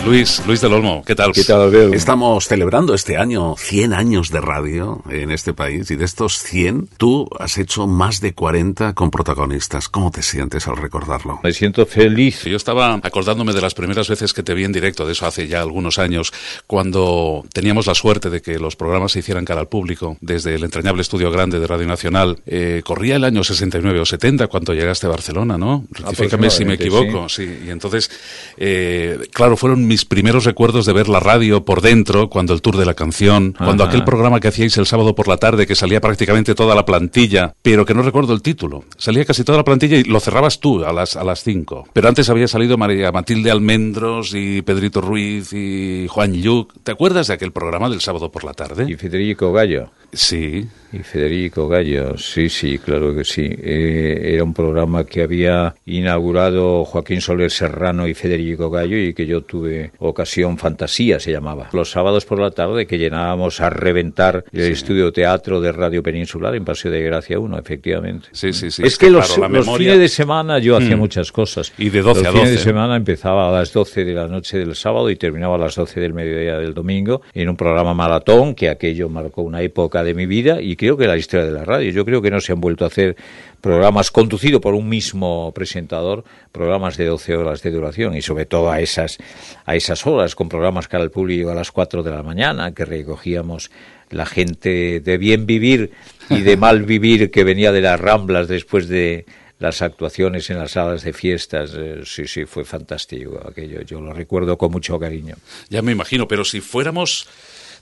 Luis, 0.06 0.42
Luis 0.48 0.60
del 0.62 0.74
Olmo, 0.74 1.04
¿qué 1.06 1.14
tal? 1.14 1.32
¿Qué 1.32 1.44
tal? 1.44 1.94
Estamos 1.94 2.48
celebrando 2.48 2.96
este 2.96 3.18
año 3.18 3.56
100 3.56 3.94
años 3.94 4.32
de 4.32 4.42
radio 4.42 5.04
en 5.10 5.30
este 5.30 5.54
país 5.54 5.92
y 5.92 5.96
de 5.96 6.06
estos 6.06 6.40
100 6.40 6.90
tú 6.98 7.30
has 7.40 7.60
hecho 7.60 7.86
más 7.86 8.20
de 8.20 8.34
40 8.34 8.94
con 8.94 9.12
protagonistas. 9.12 9.90
¿Cómo 9.90 10.10
te 10.10 10.24
sientes 10.24 10.68
al 10.68 10.78
recordarlo? 10.78 11.40
Me 11.44 11.54
siento 11.54 11.86
feliz. 11.86 12.46
Yo 12.46 12.58
estaba 12.58 13.00
acordándome 13.04 13.54
de 13.54 13.62
las 13.62 13.76
primeras 13.76 14.10
veces 14.10 14.34
que 14.34 14.42
te 14.42 14.56
vi 14.56 14.64
en 14.64 14.72
directo, 14.72 15.06
de 15.06 15.12
eso 15.12 15.28
hace 15.28 15.48
ya 15.48 15.62
algunos 15.62 16.00
años, 16.00 16.34
cuando 16.66 17.46
teníamos 17.54 17.86
la 17.86 17.94
suerte 17.94 18.32
de 18.32 18.42
que 18.42 18.58
los 18.58 18.76
programas 18.76 19.12
se 19.12 19.20
hicieran 19.20 19.46
cara 19.46 19.62
al 19.62 19.68
público 19.68 20.18
desde 20.20 20.56
el 20.56 20.64
entrañable 20.64 21.04
estudio 21.04 21.30
grande 21.30 21.60
de 21.60 21.68
Radio 21.68 21.86
Nacional. 21.86 22.40
Eh, 22.48 22.82
corría 22.84 23.18
el 23.18 23.24
año 23.24 23.44
69 23.44 24.00
o 24.00 24.06
70 24.06 24.48
cuando 24.48 24.74
llegaste 24.74 25.06
a 25.06 25.10
Barcelona, 25.10 25.60
¿no? 25.60 25.86
Rectifícame 25.92 26.50
si 26.50 26.66
me 26.66 26.74
equivoco. 26.74 27.30
Sí. 27.30 27.60
Y 27.68 27.70
entonces, 27.70 28.10
eh, 28.58 29.20
claro, 29.32 29.56
fueron 29.56 29.91
mis 29.92 30.06
primeros 30.06 30.46
recuerdos 30.46 30.86
de 30.86 30.94
ver 30.94 31.10
la 31.10 31.20
radio 31.20 31.66
por 31.66 31.82
dentro, 31.82 32.30
cuando 32.30 32.54
el 32.54 32.62
tour 32.62 32.78
de 32.78 32.86
la 32.86 32.94
canción, 32.94 33.54
cuando 33.58 33.84
aquel 33.84 34.06
programa 34.06 34.40
que 34.40 34.48
hacíais 34.48 34.78
el 34.78 34.86
sábado 34.86 35.16
por 35.16 35.28
la 35.28 35.36
tarde, 35.36 35.68
que 35.68 35.76
salía 35.76 36.00
prácticamente 36.00 36.56
toda 36.56 36.76
la 36.76 36.86
plantilla, 36.86 37.54
pero 37.62 37.86
que 37.86 37.94
no 37.94 38.02
recuerdo 38.02 38.32
el 38.34 38.42
título. 38.42 38.86
Salía 38.96 39.26
casi 39.26 39.44
toda 39.44 39.58
la 39.58 39.66
plantilla 39.66 39.98
y 39.98 40.06
lo 40.06 40.22
cerrabas 40.22 40.62
tú 40.62 40.86
a 40.86 40.94
las 40.94 41.18
a 41.18 41.26
las 41.26 41.44
5. 41.44 41.90
Pero 41.92 42.08
antes 42.08 42.30
había 42.30 42.48
salido 42.48 42.78
María 42.78 43.12
Matilde 43.12 43.52
Almendros 43.52 44.34
y 44.34 44.62
Pedrito 44.62 45.02
Ruiz 45.02 45.52
y 45.52 46.08
Juan 46.08 46.36
Lluc. 46.36 46.72
¿Te 46.86 46.94
acuerdas 46.94 47.28
de 47.28 47.34
aquel 47.34 47.52
programa 47.52 47.90
del 47.90 48.00
sábado 48.00 48.32
por 48.32 48.46
la 48.46 48.54
tarde? 48.54 48.86
Y 48.90 48.96
Federico 48.96 49.52
Gallo. 49.52 49.90
Sí. 50.14 50.68
Y 50.94 51.00
Federico 51.00 51.70
Gallo, 51.70 52.18
sí, 52.18 52.50
sí, 52.50 52.78
claro 52.78 53.16
que 53.16 53.24
sí. 53.24 53.48
Eh, 53.48 54.34
era 54.34 54.44
un 54.44 54.54
programa 54.54 55.06
que 55.06 55.24
había 55.24 55.74
inaugurado 55.86 56.84
Joaquín 56.84 57.22
Soler 57.22 57.50
Serrano 57.50 58.08
y 58.08 58.14
Federico 58.14 58.70
Gallo 58.70 58.98
y 58.98 59.14
que 59.14 59.26
yo 59.26 59.42
tuve 59.42 59.81
ocasión, 60.00 60.58
fantasía 60.58 61.20
se 61.20 61.32
llamaba. 61.32 61.70
Los 61.74 61.92
sábados 61.92 62.26
por 62.26 62.40
la 62.40 62.52
tarde 62.52 62.86
que 62.88 62.98
llenábamos 62.98 63.62
a 63.62 63.70
reventar 63.70 64.44
el 64.52 64.72
estudio 64.72 65.12
teatro 65.12 65.62
de 65.62 65.72
Radio 65.72 66.04
Peninsular 66.04 66.56
en 66.56 66.66
Paseo 66.66 66.92
de 66.92 67.02
Gracia 67.02 67.40
1, 67.40 67.58
efectivamente. 67.58 68.28
Sí, 68.32 68.54
sí, 68.54 68.72
sí. 68.72 68.84
es, 68.86 68.98
que, 68.98 69.10
los, 69.10 69.26
claro, 69.28 69.42
la 69.44 69.48
los 69.58 69.66
memoria- 69.66 69.92
fines 69.94 70.00
de 70.00 70.10
semana 70.10 70.60
yo 70.60 70.78
hacía 70.78 70.96
Mm. 70.96 71.00
muchas 71.00 71.32
cosas. 71.32 71.74
Y 71.78 71.90
de 71.90 72.02
12 72.02 72.20
los 72.22 72.28
a 72.28 72.32
fines 72.32 72.50
de 72.50 72.56
12. 72.56 72.64
semana 72.64 72.96
empezaba 72.96 73.50
a 73.50 73.52
las 73.52 73.72
12 73.74 74.06
de 74.06 74.14
la 74.14 74.28
noche 74.28 74.58
del 74.58 74.76
sábado 74.76 75.10
y 75.10 75.16
terminaba 75.16 75.56
a 75.56 75.60
las 75.60 75.76
12 75.76 76.00
del 76.00 76.14
mediodía 76.14 76.58
del 76.58 76.74
domingo 76.74 77.22
en 77.34 77.50
un 77.50 77.56
programa 77.58 77.94
maratón 77.94 78.56
que 78.56 78.70
aquello 78.70 79.10
marcó 79.10 79.42
una 79.42 79.62
época 79.62 80.04
de 80.04 80.14
mi 80.14 80.26
vida 80.26 80.62
y 80.62 80.76
creo 80.76 80.98
que 80.98 81.08
la 81.08 81.18
historia 81.18 81.46
de 81.46 81.52
la 81.52 81.66
radio. 81.66 81.92
Yo 81.92 82.06
creo 82.06 82.22
que 82.22 82.32
no 82.32 82.40
se 82.42 82.52
han 82.54 82.62
vuelto 82.62 82.84
a 82.84 82.88
hacer 82.88 83.16
programas 83.62 84.10
conducidos 84.10 84.60
por 84.60 84.74
un 84.74 84.90
mismo 84.90 85.52
presentador, 85.54 86.24
programas 86.52 86.98
de 86.98 87.06
12 87.06 87.36
horas 87.36 87.62
de 87.62 87.70
duración 87.72 88.16
y 88.16 88.22
sobre 88.24 88.46
todo 88.46 88.72
a 88.72 88.80
esas 88.82 89.18
a 89.66 89.71
esas 89.76 90.06
horas 90.08 90.36
con 90.36 90.50
programas 90.50 90.88
cara 90.88 91.04
al 91.04 91.12
público 91.12 91.50
a 91.50 91.56
las 91.56 91.72
4 91.72 92.04
de 92.04 92.12
la 92.12 92.24
mañana 92.24 92.74
que 92.74 92.86
recogíamos 92.86 93.72
la 94.10 94.26
gente 94.26 95.00
de 95.00 95.18
bien 95.18 95.46
vivir 95.46 95.92
y 96.30 96.42
de 96.42 96.58
mal 96.58 96.84
vivir 96.84 97.32
que 97.32 97.44
venía 97.44 97.72
de 97.72 97.82
las 97.82 98.00
Ramblas 98.00 98.48
después 98.48 98.88
de 98.88 99.26
las 99.60 99.82
actuaciones 99.82 100.50
en 100.50 100.58
las 100.58 100.72
salas 100.72 101.04
de 101.04 101.14
fiestas, 101.14 101.74
eh, 101.78 102.02
sí, 102.04 102.28
sí, 102.28 102.46
fue 102.46 102.66
fantástico 102.66 103.40
aquello. 103.48 103.82
Yo 103.84 104.02
lo 104.02 104.12
recuerdo 104.12 104.58
con 104.58 104.72
mucho 104.72 105.00
cariño. 105.00 105.36
Ya 105.70 105.84
me 105.84 105.92
imagino, 105.92 106.28
pero 106.28 106.44
si 106.44 106.62
fuéramos 106.62 107.28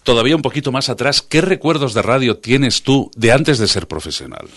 todavía 0.04 0.36
un 0.36 0.42
poquito 0.42 0.74
más 0.74 0.90
atrás, 0.90 1.22
¿qué 1.22 1.40
recuerdos 1.40 1.94
de 1.94 2.02
radio 2.02 2.38
tienes 2.38 2.84
tú 2.84 3.10
de 3.16 3.32
antes 3.32 3.60
de 3.60 3.68
ser 3.68 3.88
profesional? 3.88 4.48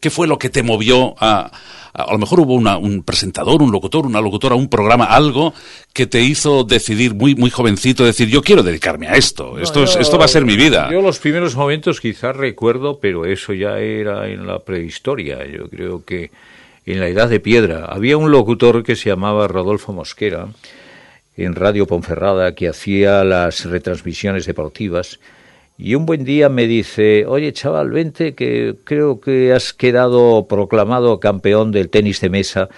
¿Qué 0.00 0.10
fue 0.10 0.26
lo 0.28 0.38
que 0.38 0.48
te 0.50 0.62
movió 0.62 1.14
a... 1.18 1.50
A, 1.94 2.02
a 2.02 2.12
lo 2.12 2.18
mejor 2.18 2.40
hubo 2.40 2.54
una- 2.54 2.76
un 2.76 3.02
presentador, 3.02 3.60
un 3.60 3.72
locutor, 3.72 4.06
una 4.06 4.20
locutora, 4.20 4.54
un 4.54 4.68
programa, 4.68 5.06
algo 5.06 5.52
que 5.92 6.06
te 6.06 6.20
hizo 6.20 6.62
decidir 6.62 7.14
muy, 7.14 7.34
muy 7.34 7.50
jovencito, 7.50 8.04
decir, 8.04 8.28
yo 8.28 8.40
quiero 8.42 8.62
dedicarme 8.62 9.08
a 9.08 9.16
esto, 9.16 9.58
esto, 9.58 9.82
es, 9.82 9.96
esto 9.96 10.16
va 10.18 10.26
a 10.26 10.28
ser 10.28 10.44
mi 10.44 10.54
vida. 10.54 10.88
Yo 10.92 11.00
los 11.02 11.18
primeros 11.18 11.56
momentos 11.56 12.00
quizás 12.00 12.36
recuerdo, 12.36 13.00
pero 13.00 13.24
eso 13.24 13.52
ya 13.52 13.78
era 13.78 14.28
en 14.28 14.46
la 14.46 14.60
prehistoria. 14.60 15.44
Yo 15.46 15.68
creo 15.68 16.04
que 16.04 16.30
en 16.86 17.00
la 17.00 17.08
edad 17.08 17.28
de 17.28 17.40
piedra 17.40 17.86
había 17.86 18.16
un 18.16 18.30
locutor 18.30 18.84
que 18.84 18.94
se 18.94 19.08
llamaba 19.08 19.48
Rodolfo 19.48 19.92
Mosquera 19.92 20.46
en 21.36 21.54
Radio 21.56 21.86
Ponferrada 21.86 22.54
que 22.54 22.68
hacía 22.68 23.24
las 23.24 23.64
retransmisiones 23.64 24.46
deportivas. 24.46 25.18
Y 25.80 25.94
un 25.94 26.06
buen 26.06 26.24
día 26.24 26.48
me 26.48 26.66
dice, 26.66 27.24
oye 27.24 27.52
chaval, 27.52 27.90
vente 27.90 28.34
que 28.34 28.74
creo 28.82 29.20
que 29.20 29.52
has 29.52 29.72
quedado 29.72 30.48
proclamado 30.48 31.20
campeón 31.20 31.70
del 31.70 31.88
tenis 31.88 32.20
de 32.20 32.30
mesa 32.30 32.68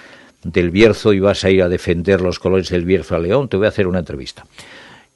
del 0.45 0.71
Bierzo 0.71 1.15
y 1.15 1.21
vas 1.21 1.43
a 1.45 1.51
ir 1.51 1.63
a 1.63 1.71
defender 1.71 2.21
los 2.21 2.39
colores 2.39 2.69
del 2.69 2.85
Bierzo 2.85 3.17
a 3.17 3.19
León, 3.19 3.49
te 3.49 3.57
voy 3.57 3.65
a 3.65 3.71
hacer 3.71 3.87
una 3.87 4.01
entrevista. 4.01 4.45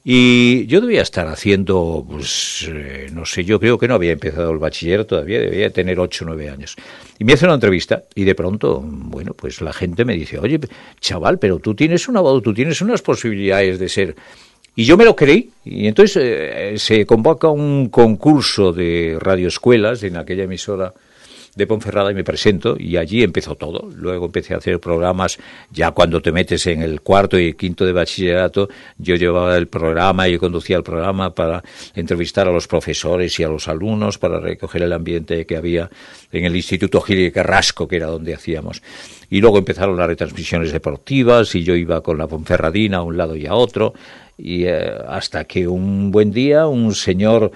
Y 0.03 0.65
yo 0.65 0.81
debía 0.81 1.03
estar 1.03 1.27
haciendo, 1.27 2.05
pues, 2.09 2.67
eh, 2.71 3.07
no 3.11 3.23
sé, 3.25 3.43
yo 3.43 3.59
creo 3.59 3.77
que 3.77 3.87
no 3.87 3.95
había 3.95 4.11
empezado 4.11 4.51
el 4.51 4.57
bachiller 4.57 5.05
todavía, 5.05 5.39
debía 5.39 5.69
tener 5.69 5.99
ocho 5.99 6.25
o 6.25 6.27
nueve 6.27 6.49
años. 6.49 6.75
Y 7.19 7.23
me 7.23 7.33
hace 7.33 7.45
una 7.45 7.55
entrevista 7.55 8.03
y 8.15 8.23
de 8.23 8.33
pronto, 8.33 8.81
bueno, 8.83 9.33
pues 9.35 9.61
la 9.61 9.73
gente 9.73 10.05
me 10.05 10.13
dice, 10.13 10.39
oye, 10.39 10.59
chaval, 10.99 11.37
pero 11.37 11.59
tú 11.59 11.75
tienes 11.75 12.07
una 12.07 12.21
voz, 12.21 12.41
tú 12.41 12.51
tienes 12.51 12.81
unas 12.81 13.03
posibilidades 13.03 13.77
de 13.77 13.89
ser... 13.89 14.15
Y 14.75 14.83
yo 14.83 14.97
me 14.97 15.05
lo 15.05 15.15
creí, 15.15 15.51
y 15.63 15.87
entonces 15.87 16.17
eh, 16.21 16.73
se 16.77 17.05
convoca 17.05 17.47
un 17.47 17.87
concurso 17.89 18.73
de 18.73 19.17
radioescuelas 19.19 20.03
en 20.03 20.17
aquella 20.17 20.43
emisora 20.43 20.93
de 21.55 21.67
Ponferrada 21.67 22.11
y 22.11 22.13
me 22.13 22.23
presento 22.23 22.75
y 22.77 22.97
allí 22.97 23.23
empezó 23.23 23.55
todo. 23.55 23.89
Luego 23.95 24.25
empecé 24.25 24.53
a 24.53 24.57
hacer 24.57 24.79
programas, 24.79 25.37
ya 25.71 25.91
cuando 25.91 26.21
te 26.21 26.31
metes 26.31 26.67
en 26.67 26.81
el 26.81 27.01
cuarto 27.01 27.39
y 27.39 27.53
quinto 27.53 27.85
de 27.85 27.93
bachillerato, 27.93 28.69
yo 28.97 29.15
llevaba 29.15 29.57
el 29.57 29.67
programa, 29.67 30.27
yo 30.27 30.39
conducía 30.39 30.77
el 30.77 30.83
programa 30.83 31.33
para 31.33 31.63
entrevistar 31.95 32.47
a 32.47 32.51
los 32.51 32.67
profesores 32.67 33.39
y 33.39 33.43
a 33.43 33.47
los 33.47 33.67
alumnos, 33.67 34.17
para 34.17 34.39
recoger 34.39 34.83
el 34.83 34.93
ambiente 34.93 35.45
que 35.45 35.55
había 35.55 35.89
en 36.31 36.43
el 36.43 36.55
Instituto 36.55 36.99
Gil 37.01 37.19
y 37.19 37.31
Carrasco, 37.31 37.87
que 37.87 37.95
era 37.95 38.07
donde 38.07 38.33
hacíamos. 38.33 38.81
Y 39.29 39.39
luego 39.39 39.57
empezaron 39.57 39.97
las 39.97 40.07
retransmisiones 40.07 40.71
deportivas 40.71 41.55
y 41.55 41.63
yo 41.63 41.75
iba 41.75 42.01
con 42.01 42.17
la 42.17 42.27
Ponferradina 42.27 42.97
a 42.97 43.03
un 43.03 43.17
lado 43.17 43.35
y 43.35 43.45
a 43.45 43.53
otro. 43.53 43.93
Y 44.37 44.65
eh, 44.65 44.91
hasta 45.07 45.45
que 45.45 45.67
un 45.67 46.11
buen 46.11 46.31
día 46.31 46.67
un 46.67 46.93
señor 46.93 47.51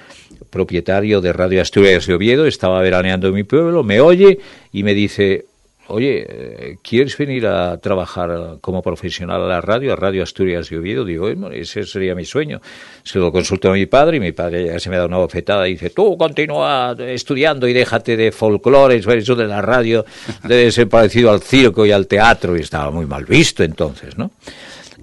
propietario 0.50 1.22
de 1.22 1.34
Radio 1.34 1.62
Asturias 1.62 2.08
de 2.08 2.14
Oviedo 2.14 2.46
estaba 2.46 2.82
veraneando 2.82 3.28
en 3.28 3.34
mi 3.34 3.44
pueblo, 3.44 3.84
me 3.84 4.00
oye 4.02 4.40
y 4.72 4.84
me 4.84 4.94
dice, 4.94 5.46
oye, 5.90 6.26
eh, 6.28 6.78
¿quieres 6.82 7.18
venir 7.18 7.48
a 7.48 7.78
trabajar 7.78 8.58
como 8.62 8.82
profesional 8.82 9.42
a 9.44 9.48
la 9.48 9.62
radio, 9.62 9.94
a 9.94 9.96
Radio 9.96 10.24
Asturias 10.24 10.70
de 10.70 10.78
Oviedo? 10.78 11.04
Digo, 11.04 11.24
"Bueno, 11.24 11.52
ese 11.52 11.84
sería 11.84 12.16
mi 12.16 12.26
sueño. 12.26 12.62
Se 13.04 13.20
lo 13.20 13.32
consulto 13.32 13.70
a 13.70 13.74
mi 13.74 13.86
padre 13.86 14.18
y 14.18 14.20
mi 14.20 14.32
padre 14.32 14.66
ya 14.68 14.80
se 14.80 14.90
me 14.90 14.98
da 14.98 15.06
una 15.06 15.18
bofetada 15.18 15.68
y 15.68 15.72
dice, 15.72 15.90
tú 15.90 16.18
continúa 16.18 16.96
estudiando 17.00 17.68
y 17.68 17.74
déjate 17.74 18.16
de 18.16 18.32
folclores, 18.32 19.06
eso 19.06 19.36
de 19.36 19.48
la 19.48 19.62
radio 19.62 20.06
debe 20.44 20.72
ser 20.72 20.88
parecido 20.88 21.32
al 21.32 21.42
circo 21.42 21.86
y 21.86 21.92
al 21.92 22.08
teatro 22.08 22.56
y 22.56 22.62
estaba 22.62 22.92
muy 22.92 23.06
mal 23.06 23.26
visto 23.26 23.64
entonces, 23.64 24.18
¿no? 24.18 24.32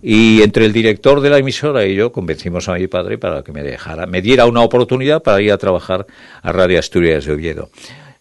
Y 0.08 0.40
entre 0.42 0.64
el 0.66 0.72
director 0.72 1.20
de 1.20 1.30
la 1.30 1.38
emisora 1.38 1.84
y 1.84 1.96
yo 1.96 2.12
convencimos 2.12 2.68
a 2.68 2.74
mi 2.74 2.86
padre 2.86 3.18
para 3.18 3.42
que 3.42 3.50
me 3.50 3.64
dejara, 3.64 4.06
me 4.06 4.22
diera 4.22 4.46
una 4.46 4.62
oportunidad 4.62 5.20
para 5.20 5.42
ir 5.42 5.50
a 5.50 5.58
trabajar 5.58 6.06
a 6.42 6.52
Radio 6.52 6.78
Asturias 6.78 7.24
de 7.24 7.32
Oviedo. 7.32 7.70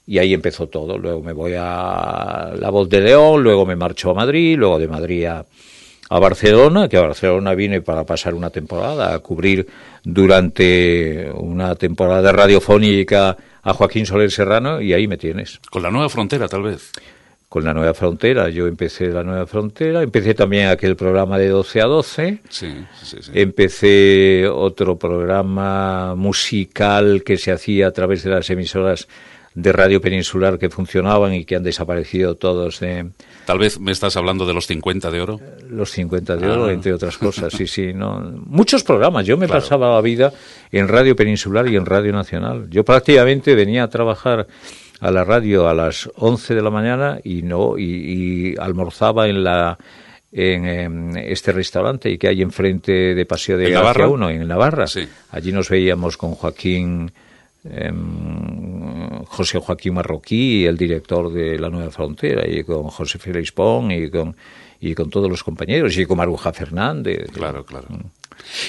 Y 0.08 0.18
ahí 0.18 0.34
empezó 0.34 0.66
todo. 0.66 0.98
Luego 0.98 1.22
me 1.22 1.32
voy 1.32 1.54
a 1.56 2.54
La 2.58 2.72
Voz 2.72 2.90
de 2.90 3.02
León, 3.02 3.44
luego 3.44 3.68
me 3.68 3.76
marcho 3.76 4.10
a 4.10 4.16
Madrid, 4.16 4.58
luego 4.58 4.80
de 4.80 4.88
Madrid 4.88 5.26
a, 5.26 5.46
a 6.10 6.20
Barcelona, 6.20 6.90
que 6.90 6.98
a 6.98 7.02
Barcelona 7.02 7.54
vine 7.54 7.82
para 7.82 8.04
pasar 8.04 8.34
una 8.34 8.50
temporada, 8.50 9.14
a 9.14 9.20
cubrir 9.20 9.68
durante 10.04 11.30
una 11.36 11.76
temporada 11.76 12.32
radiofónica 12.32 13.38
a 13.62 13.74
Joaquín 13.74 14.08
Soler 14.08 14.32
Serrano 14.32 14.82
y 14.82 14.92
ahí 14.92 15.08
me 15.08 15.18
tienes. 15.18 15.60
Con 15.70 15.84
la 15.84 15.92
nueva 15.92 16.10
frontera, 16.10 16.48
tal 16.48 16.64
vez. 16.64 16.92
Con 17.56 17.64
la 17.64 17.74
nueva 17.74 17.94
frontera, 17.94 18.50
yo 18.50 18.68
empecé 18.68 19.08
la 19.08 19.24
nueva 19.24 19.48
frontera, 19.48 20.02
empecé 20.04 20.34
también 20.34 20.68
aquel 20.68 20.98
programa 20.98 21.38
de 21.38 21.48
12 21.48 21.80
a 21.82 21.86
12, 21.86 22.40
Sí, 22.50 22.68
sí, 23.02 23.18
sí. 23.22 23.32
empecé 23.34 24.46
otro 24.52 24.98
programa 25.00 26.16
musical 26.16 27.24
que 27.24 27.38
se 27.38 27.54
hacía 27.54 27.88
a 27.88 27.92
través 27.92 28.24
de 28.26 28.32
las 28.32 28.50
emisoras 28.50 29.08
de 29.54 29.72
Radio 29.72 30.02
Peninsular 30.02 30.60
que 30.60 30.70
funcionaban 30.70 31.34
y 31.34 31.46
que 31.46 31.56
han 31.56 31.64
desaparecido 31.64 32.36
todos 32.36 32.82
Tal 33.46 33.58
vez 33.58 33.80
me 33.80 33.94
estás 33.94 34.18
hablando 34.18 34.46
de 34.46 34.54
los 34.54 34.68
50 34.68 35.10
de 35.10 35.22
oro. 35.22 35.40
los 35.70 35.92
50 35.92 36.36
de 36.36 36.50
oro, 36.50 36.66
Ah. 36.66 36.74
entre 36.74 36.92
otras 36.92 37.18
cosas. 37.18 37.54
Sí, 37.54 37.68
sí, 37.68 37.94
no. 37.94 38.20
Muchos 38.48 38.84
programas. 38.84 39.26
Yo 39.26 39.38
me 39.38 39.46
Claro. 39.46 39.62
pasaba 39.62 39.94
la 39.96 40.02
vida 40.02 40.34
en 40.74 40.90
Radio 40.90 41.16
Peninsular 41.16 41.66
y 41.70 41.78
en 41.78 41.86
Radio 41.86 42.12
Nacional. 42.12 42.68
Yo 42.70 42.84
prácticamente 42.84 43.56
venía 43.56 43.84
a 43.84 43.90
trabajar 43.90 44.46
a 45.00 45.12
la 45.12 45.24
radio 45.24 45.68
a 45.68 45.74
las 45.74 46.10
11 46.16 46.56
de 46.56 46.62
la 46.62 46.70
mañana 46.70 47.20
y 47.24 47.42
no 47.42 47.78
y, 47.78 47.84
y 47.84 48.56
almorzaba 48.58 49.28
en 49.28 49.44
la 49.44 49.78
en, 50.36 51.18
este 51.18 51.52
restaurante 51.52 52.10
y 52.10 52.18
que 52.18 52.28
hay 52.28 52.42
enfrente 52.42 53.16
de 53.16 53.26
Paseo 53.26 53.58
de 53.58 53.66
¿En 53.66 53.72
Gracia 53.72 53.84
Navarra? 53.84 54.10
1, 54.10 54.30
en 54.32 54.48
Navarra. 54.48 54.88
Sí. 54.88 55.08
Allí 55.32 55.52
nos 55.52 55.70
veíamos 55.70 56.18
con 56.18 56.32
Joaquín 56.36 57.12
em, 57.64 59.24
José 59.26 59.60
Joaquín 59.60 59.94
Marroquí, 59.94 60.66
el 60.66 60.78
director 60.78 61.32
de 61.32 61.58
La 61.58 61.70
Nueva 61.70 61.90
Frontera, 61.90 62.48
y 62.48 62.64
con 62.64 62.84
José 62.84 63.18
Félix 63.18 63.52
Pon 63.54 63.92
y 63.92 64.10
con 64.10 64.36
y 64.86 64.96
con 64.96 65.10
todos 65.10 65.30
los 65.30 65.44
compañeros 65.44 65.98
y 65.98 66.06
con 66.06 66.18
Maruja 66.18 66.54
Fernández. 66.54 67.30
Claro, 67.32 67.66
claro. 67.66 67.88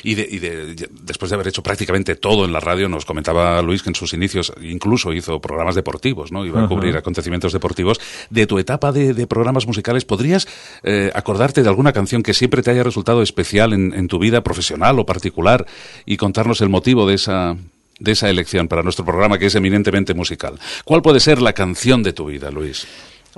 Y, 0.04 0.14
de, 0.14 0.26
y 0.30 0.38
de- 0.38 0.88
después 1.02 1.28
de 1.30 1.34
haber 1.34 1.48
hecho 1.48 1.62
prácticamente 1.62 2.14
todo 2.14 2.44
en 2.44 2.52
la 2.52 2.60
radio, 2.60 2.88
nos 2.88 3.04
comentaba 3.04 3.60
Luis 3.62 3.82
que 3.82 3.90
en 3.90 3.94
sus 3.94 4.14
inicios 4.14 4.52
incluso 4.62 5.12
hizo 5.12 5.40
programas 5.40 5.74
deportivos, 5.74 6.32
¿no? 6.32 6.46
Iba 6.46 6.60
a 6.60 6.64
Ajá. 6.64 6.74
cubrir 6.74 6.96
acontecimientos 6.96 7.52
deportivos. 7.52 8.00
De 8.30 8.46
tu 8.46 8.58
etapa 8.58 8.92
de, 8.92 9.12
de 9.12 9.26
programas 9.26 9.66
musicales, 9.66 10.04
¿podrías 10.04 10.46
eh, 10.82 11.10
acordarte 11.14 11.62
de 11.62 11.68
alguna 11.68 11.92
canción 11.92 12.22
que 12.22 12.32
siempre 12.32 12.62
te 12.62 12.70
haya 12.70 12.84
resultado 12.84 13.22
especial 13.22 13.72
en, 13.72 13.92
en 13.92 14.08
tu 14.08 14.18
vida 14.18 14.42
profesional 14.42 14.98
o 14.98 15.04
particular 15.04 15.66
y 16.06 16.16
contarnos 16.16 16.60
el 16.60 16.68
motivo 16.68 17.06
de 17.06 17.14
esa, 17.14 17.56
de 17.98 18.12
esa 18.12 18.30
elección 18.30 18.68
para 18.68 18.82
nuestro 18.82 19.04
programa 19.04 19.36
que 19.38 19.46
es 19.46 19.54
eminentemente 19.56 20.14
musical? 20.14 20.58
¿Cuál 20.84 21.02
puede 21.02 21.20
ser 21.20 21.42
la 21.42 21.52
canción 21.52 22.02
de 22.04 22.12
tu 22.12 22.26
vida, 22.26 22.50
Luis? 22.50 22.86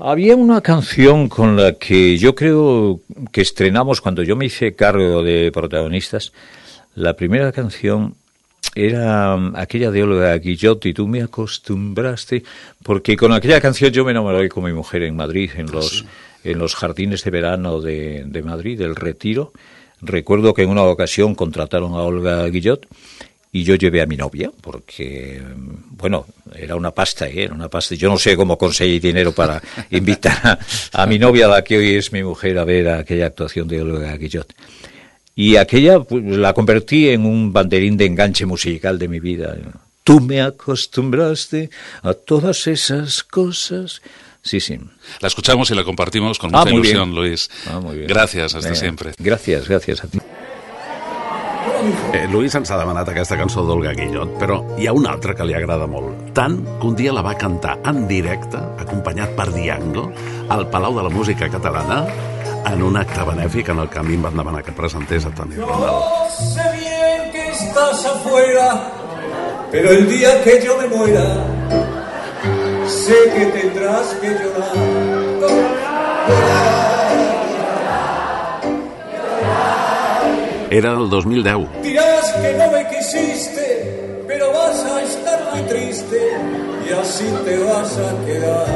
Había 0.00 0.36
una 0.36 0.60
canción 0.60 1.28
con 1.28 1.56
la 1.56 1.72
que 1.72 2.16
yo 2.18 2.36
creo 2.36 3.00
que 3.32 3.40
estrenamos 3.40 4.00
cuando 4.00 4.22
yo 4.22 4.36
me 4.36 4.46
hice 4.46 4.76
cargo 4.76 5.24
de 5.24 5.50
protagonistas. 5.52 6.32
La 6.94 7.14
primera 7.14 7.50
canción 7.50 8.14
era 8.76 9.36
mm, 9.36 9.56
aquella 9.56 9.90
de 9.90 10.04
Olga 10.04 10.38
Guillot 10.38 10.86
y 10.86 10.94
tú 10.94 11.08
me 11.08 11.22
acostumbraste, 11.22 12.44
porque 12.84 13.16
con 13.16 13.32
aquella 13.32 13.60
canción 13.60 13.90
yo 13.90 14.04
me 14.04 14.12
enamoré 14.12 14.48
con 14.48 14.62
mi 14.62 14.72
mujer 14.72 15.02
en 15.02 15.16
Madrid, 15.16 15.50
en 15.56 15.72
los, 15.72 16.04
en 16.44 16.58
los 16.58 16.76
jardines 16.76 17.24
de 17.24 17.30
verano 17.32 17.80
de, 17.80 18.22
de 18.24 18.42
Madrid, 18.42 18.78
del 18.78 18.94
Retiro. 18.94 19.52
Recuerdo 20.00 20.54
que 20.54 20.62
en 20.62 20.70
una 20.70 20.82
ocasión 20.82 21.34
contrataron 21.34 21.94
a 21.94 22.02
Olga 22.02 22.46
Guillot 22.46 22.86
y 23.52 23.64
yo 23.64 23.74
llevé 23.76 24.02
a 24.02 24.06
mi 24.06 24.16
novia, 24.16 24.50
porque, 24.60 25.40
bueno, 25.90 26.26
era 26.54 26.76
una 26.76 26.90
pasta, 26.90 27.26
¿eh? 27.28 27.44
era 27.44 27.54
una 27.54 27.68
pasta. 27.68 27.94
Yo 27.94 28.08
no 28.10 28.18
sé 28.18 28.36
cómo 28.36 28.58
conseguí 28.58 28.98
dinero 28.98 29.32
para 29.32 29.60
invitar 29.90 30.58
a, 30.92 31.02
a 31.02 31.06
mi 31.06 31.18
novia, 31.18 31.48
la 31.48 31.62
que 31.64 31.78
hoy 31.78 31.94
es 31.94 32.12
mi 32.12 32.22
mujer, 32.22 32.58
a 32.58 32.64
ver 32.64 32.88
aquella 32.88 33.26
actuación 33.26 33.66
de 33.68 33.80
Olga 33.82 34.16
Guillot. 34.16 34.52
Y 35.34 35.56
aquella 35.56 36.00
pues, 36.00 36.22
la 36.24 36.52
convertí 36.52 37.08
en 37.10 37.24
un 37.24 37.52
banderín 37.52 37.96
de 37.96 38.06
enganche 38.06 38.44
musical 38.44 38.98
de 38.98 39.08
mi 39.08 39.20
vida. 39.20 39.56
Tú 40.04 40.20
me 40.20 40.40
acostumbraste 40.42 41.70
a 42.02 42.12
todas 42.14 42.66
esas 42.66 43.22
cosas. 43.22 44.02
Sí, 44.42 44.60
sí. 44.60 44.78
La 45.20 45.28
escuchamos 45.28 45.70
y 45.70 45.74
la 45.74 45.84
compartimos 45.84 46.38
con 46.38 46.50
Ah, 46.54 46.60
mucha 46.60 46.70
bien. 46.70 46.80
ilusión, 46.80 47.14
Luis. 47.14 47.50
Ah, 47.66 47.80
muy 47.80 47.96
bien. 47.96 48.08
Gracias, 48.08 48.54
hasta 48.54 48.68
Venga. 48.68 48.80
siempre. 48.80 49.12
Gracias, 49.18 49.68
gracias 49.68 50.04
a 50.04 50.08
ti. 50.08 50.18
Eh, 52.12 52.26
Luis 52.30 52.54
ens 52.58 52.70
ha 52.70 52.78
demanat 52.80 53.08
aquesta 53.12 53.36
cançó 53.38 53.64
d'Olga 53.66 53.92
Guillot, 53.96 54.34
però 54.40 54.60
hi 54.78 54.88
ha 54.88 54.94
una 54.96 55.12
altra 55.14 55.34
que 55.36 55.46
li 55.46 55.54
agrada 55.56 55.86
molt. 55.90 56.32
Tant 56.36 56.58
que 56.80 56.88
un 56.88 56.96
dia 56.98 57.12
la 57.14 57.22
va 57.24 57.36
cantar 57.38 57.78
en 57.88 58.06
directe, 58.10 58.60
acompanyat 58.84 59.34
per 59.38 59.48
Diango, 59.54 60.08
al 60.48 60.66
Palau 60.72 60.96
de 60.98 61.06
la 61.08 61.12
Música 61.14 61.48
Catalana, 61.52 62.02
en 62.68 62.82
un 62.82 62.96
acte 63.00 63.24
benèfic 63.24 63.70
en 63.72 63.84
el 63.84 63.88
que 63.88 64.00
a 64.00 64.04
mi 64.04 64.18
em 64.18 64.24
van 64.26 64.36
demanar 64.36 64.62
que 64.64 64.74
presentés 64.76 65.24
a 65.24 65.30
Toni 65.30 65.56
Ronald. 65.56 65.88
Yo 65.88 66.28
sé 66.36 66.66
bien 66.76 67.32
que 67.32 67.48
estás 67.50 68.04
afuera, 68.06 68.68
pero 69.70 69.90
el 69.90 70.08
día 70.08 70.42
que 70.44 70.60
yo 70.64 70.76
me 70.78 70.88
muera, 70.88 71.24
sé 72.86 73.18
que 73.34 73.46
tendrás 73.46 74.14
que 74.20 74.28
Era 80.70 80.92
el 80.92 81.08
2010. 81.08 81.82
Dirás 81.82 82.32
que 82.32 82.52
no 82.52 82.70
me 82.70 82.86
quisiste, 82.88 84.22
pero 84.26 84.52
vas 84.52 84.84
a 84.84 85.02
estar 85.02 85.54
muy 85.54 85.62
triste 85.62 86.20
y 86.86 86.92
así 86.92 87.24
te 87.42 87.56
vas 87.64 87.96
a 87.96 88.26
quedar. 88.26 88.66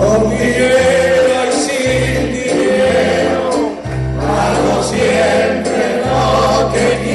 Con 0.00 0.30
dinero 0.30 1.34
y 1.44 1.52
sin 1.52 2.32
dinero, 2.32 3.50
hago 4.26 4.82
siempre 4.84 6.00
lo 6.06 6.72
que 6.72 7.11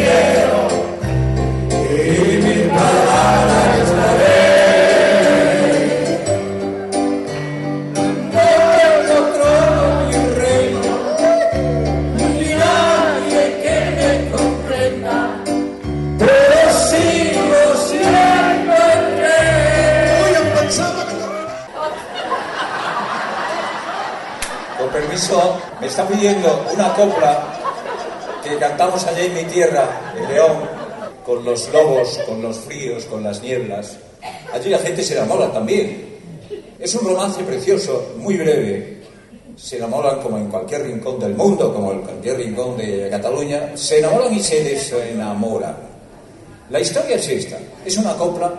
está 25.97 26.07
pidiendo 26.09 26.63
una 26.71 26.93
copla 26.93 27.43
que 28.43 28.55
cantamos 28.57 29.03
allá 29.07 29.23
en 29.23 29.33
mi 29.33 29.43
tierra, 29.45 30.13
en 30.15 30.31
León, 30.31 30.57
con 31.25 31.43
los 31.43 31.73
lobos, 31.73 32.19
con 32.27 32.39
los 32.39 32.55
fríos, 32.57 33.05
con 33.05 33.23
las 33.23 33.41
nieblas. 33.41 33.97
Allí 34.53 34.69
la 34.69 34.77
gente 34.77 35.01
se 35.01 35.15
enamora 35.17 35.51
también. 35.51 36.19
Es 36.77 36.93
un 36.93 37.07
romance 37.07 37.41
precioso, 37.41 38.13
muy 38.17 38.37
breve. 38.37 39.01
Se 39.55 39.77
enamoran 39.77 40.21
como 40.21 40.37
en 40.37 40.49
cualquier 40.49 40.83
rincón 40.83 41.19
del 41.19 41.33
mundo, 41.33 41.73
como 41.73 41.91
en 41.91 42.01
cualquier 42.01 42.37
rincón 42.37 42.77
de 42.77 43.07
Cataluña. 43.09 43.75
Se 43.75 43.97
enamoran 43.97 44.31
y 44.35 44.39
se 44.39 44.63
desenamoran. 44.63 45.77
La 46.69 46.79
historia 46.79 47.15
es 47.15 47.27
esta. 47.27 47.57
Es 47.83 47.97
una 47.97 48.13
copla. 48.13 48.53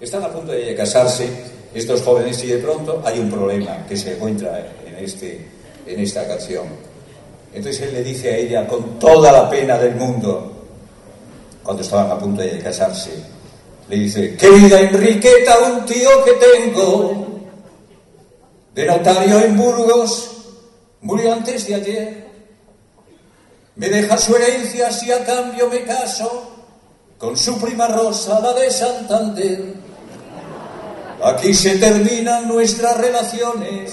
Están 0.00 0.22
a 0.22 0.28
punto 0.28 0.52
de 0.52 0.76
casarse 0.76 1.28
estos 1.74 2.02
jóvenes 2.02 2.40
y 2.44 2.46
de 2.46 2.58
pronto 2.58 3.02
hay 3.04 3.18
un 3.18 3.28
problema 3.28 3.84
que 3.88 3.96
se 3.96 4.14
encuentra 4.14 4.64
en, 4.86 5.04
este, 5.04 5.57
en 5.88 6.00
esta 6.00 6.26
canción. 6.26 6.66
Entonces 7.52 7.82
él 7.82 7.94
le 7.94 8.04
dice 8.04 8.30
a 8.30 8.36
ella 8.36 8.66
con 8.66 8.98
toda 8.98 9.32
la 9.32 9.48
pena 9.48 9.78
del 9.78 9.94
mundo, 9.94 10.52
cuando 11.62 11.82
estaban 11.82 12.10
a 12.10 12.18
punto 12.18 12.42
de 12.42 12.58
casarse, 12.58 13.10
le 13.88 13.96
dice, 13.96 14.36
querida 14.36 14.80
Enriqueta, 14.80 15.58
un 15.60 15.86
tío 15.86 16.24
que 16.24 16.32
tengo, 16.32 17.26
de 18.74 18.86
notario 18.86 19.40
en 19.40 19.56
Burgos, 19.56 20.30
murió 21.00 21.32
antes 21.32 21.66
de 21.66 21.74
ayer. 21.74 22.28
Me 23.76 23.88
deja 23.88 24.18
su 24.18 24.36
herencia 24.36 24.90
si 24.92 25.10
a 25.10 25.24
cambio 25.24 25.68
me 25.68 25.82
caso 25.84 26.50
con 27.16 27.36
su 27.36 27.58
prima 27.58 27.88
Rosa, 27.88 28.40
la 28.40 28.52
de 28.52 28.70
Santander. 28.70 29.74
Aquí 31.22 31.52
se 31.54 31.78
terminan 31.78 32.46
nuestras 32.46 32.96
relaciones. 32.98 33.92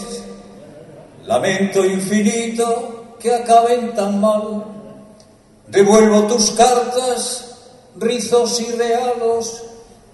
Lamento 1.25 1.83
infinito 1.83 3.15
que 3.19 3.33
acaben 3.33 3.93
tan 3.95 4.21
mal. 4.21 4.63
Devuelvo 5.67 6.23
tus 6.27 6.51
cartas, 6.51 7.57
rizos 7.97 8.61
y 8.61 8.71
regalos. 8.77 9.63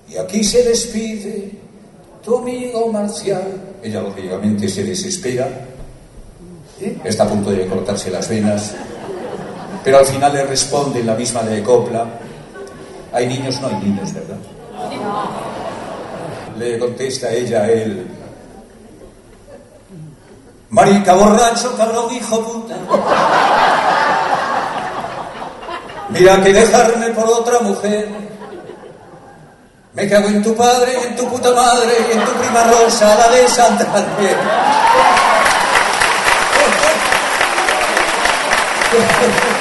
Y 0.10 0.18
aquí 0.18 0.44
se 0.44 0.64
despide 0.64 1.52
tu 2.24 2.38
amigo 2.38 2.88
Marcial. 2.92 3.44
Ella 3.84 4.02
lógicamente 4.02 4.70
se 4.70 4.84
desespera. 4.84 5.50
Está 7.04 7.26
a 7.26 7.28
punto 7.28 7.52
de 7.52 7.68
cortarse 7.68 8.10
las 8.10 8.30
venas. 8.30 8.74
Pero 9.84 9.98
al 9.98 10.06
final 10.06 10.34
le 10.34 10.44
responde 10.46 11.00
en 11.00 11.08
la 11.08 11.16
misma 11.16 11.44
de 11.44 11.62
copla. 11.62 12.08
Hay 13.12 13.28
niños, 13.28 13.60
no 13.60 13.68
hay 13.68 13.76
niños, 13.76 14.14
¿verdad? 14.14 14.38
Le 16.58 16.80
contesta 16.80 17.34
ella 17.34 17.64
a 17.64 17.72
él. 17.72 18.08
Marica, 20.72 21.14
borracho, 21.14 21.76
cabrón, 21.76 22.14
hijo 22.16 22.42
puta. 22.46 22.76
Mira 26.10 26.42
que 26.42 26.54
dejarme 26.54 27.08
por 27.10 27.26
otra 27.26 27.60
mujer. 27.60 28.08
Me 29.94 30.08
cago 30.08 30.30
en 30.30 30.42
tu 30.42 30.56
padre, 30.56 30.94
y 30.94 31.08
en 31.08 31.16
tu 31.18 31.28
puta 31.28 31.52
madre, 31.52 31.94
y 32.08 32.14
en 32.14 32.24
tu 32.24 32.32
prima 32.32 32.64
Rosa, 32.64 33.16
la 33.16 33.28
de 33.28 33.46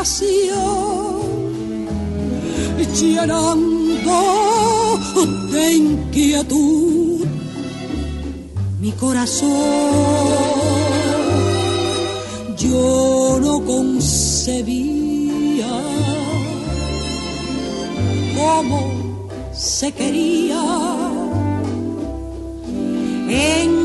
Tentación, 0.00 1.20
llenando 2.98 4.18
de 5.52 5.74
inquietud 5.74 7.26
mi 8.80 8.92
corazón. 8.92 9.50
Yo 12.56 13.38
no 13.42 13.62
concebía 13.64 14.88
cómo 18.36 18.80
se 19.52 19.92
quería 19.92 20.62
en 23.28 23.79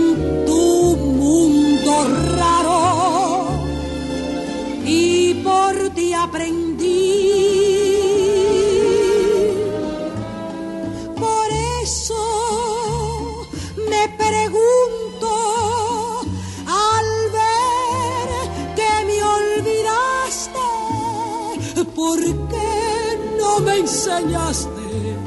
enseñaste 24.18 25.18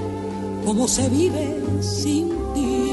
cómo 0.64 0.88
se 0.88 1.08
vive 1.08 1.56
sin 1.80 2.28
ti? 2.54 2.92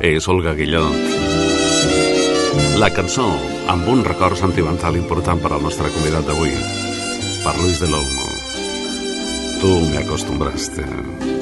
És 0.00 0.26
Olga 0.28 0.52
Guillot. 0.54 0.96
La 2.76 2.90
cançó 2.90 3.28
amb 3.70 3.86
un 3.88 4.02
record 4.04 4.36
sentimental 4.36 4.96
important 4.98 5.38
per 5.40 5.52
al 5.54 5.62
nostre 5.62 5.92
convidat 5.94 6.26
d'avui, 6.26 6.50
per 7.44 7.54
Luis 7.60 7.78
de 7.78 7.86
Olmo. 7.86 8.26
Tu 9.62 9.72
me 9.90 10.02
acostumbraste. 10.02 11.41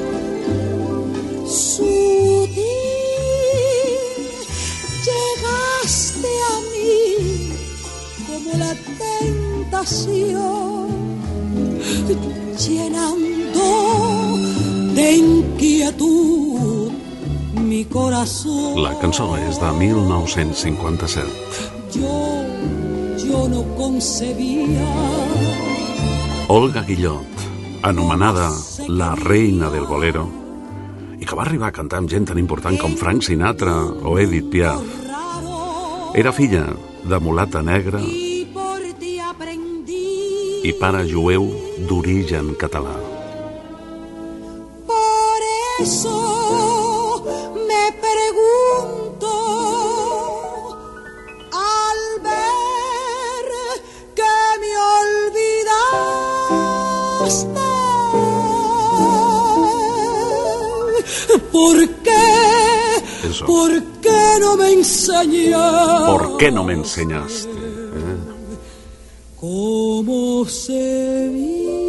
Llegaste 5.03 6.31
a 6.47 6.55
mí 6.71 7.51
como 8.25 8.51
la 8.57 8.73
tentación, 9.19 10.87
llenando 12.57 13.67
de 14.95 15.07
inquietud 15.17 16.91
mi 17.53 17.83
corazón. 17.83 18.81
La 18.81 18.97
cançó 19.01 19.35
és 19.35 19.59
de 19.59 19.73
1957. 19.73 21.27
Yo, 21.91 22.45
yo 23.27 23.49
no 23.49 23.63
concebía 23.75 24.87
Olga 26.47 26.81
Guillot, 26.83 27.27
anomenada 27.81 28.51
la 28.87 29.15
reina 29.15 29.69
del 29.69 29.83
bolero, 29.83 30.40
va 31.41 31.47
arribar 31.47 31.71
a 31.71 31.73
cantar 31.73 31.97
amb 31.97 32.11
gent 32.11 32.27
tan 32.29 32.37
important 32.37 32.75
com 32.77 32.93
Frank 32.93 33.23
Sinatra 33.25 33.73
o 34.05 34.13
Edith 34.21 34.53
Piaf. 34.53 34.85
Era 36.21 36.29
filla 36.37 36.69
de 37.01 37.17
mulata 37.17 37.65
negra 37.65 37.97
i 40.69 40.71
pare 40.77 41.01
jueu 41.09 41.49
d'origen 41.89 42.53
català. 42.61 42.93
Por 44.91 45.41
eso 45.81 47.25
me 47.55 47.85
pregunto 48.05 49.33
al 51.63 52.01
ver 52.27 53.47
que 54.13 54.37
me 54.61 54.71
olvidaste. 54.91 57.60
¿Por 61.51 61.89
qué? 62.05 63.27
Eso. 63.29 63.45
¿Por 63.45 63.83
qué 64.01 64.37
no 64.39 64.57
me 64.57 64.71
enseñas? 64.73 66.05
¿Por 66.07 66.37
qué 66.37 66.51
no 66.51 66.63
me 66.63 66.73
enseñaste? 66.73 67.49
Eh? 67.49 68.17
¿Cómo 69.39 70.45
se 70.45 71.29
vive 71.33 71.81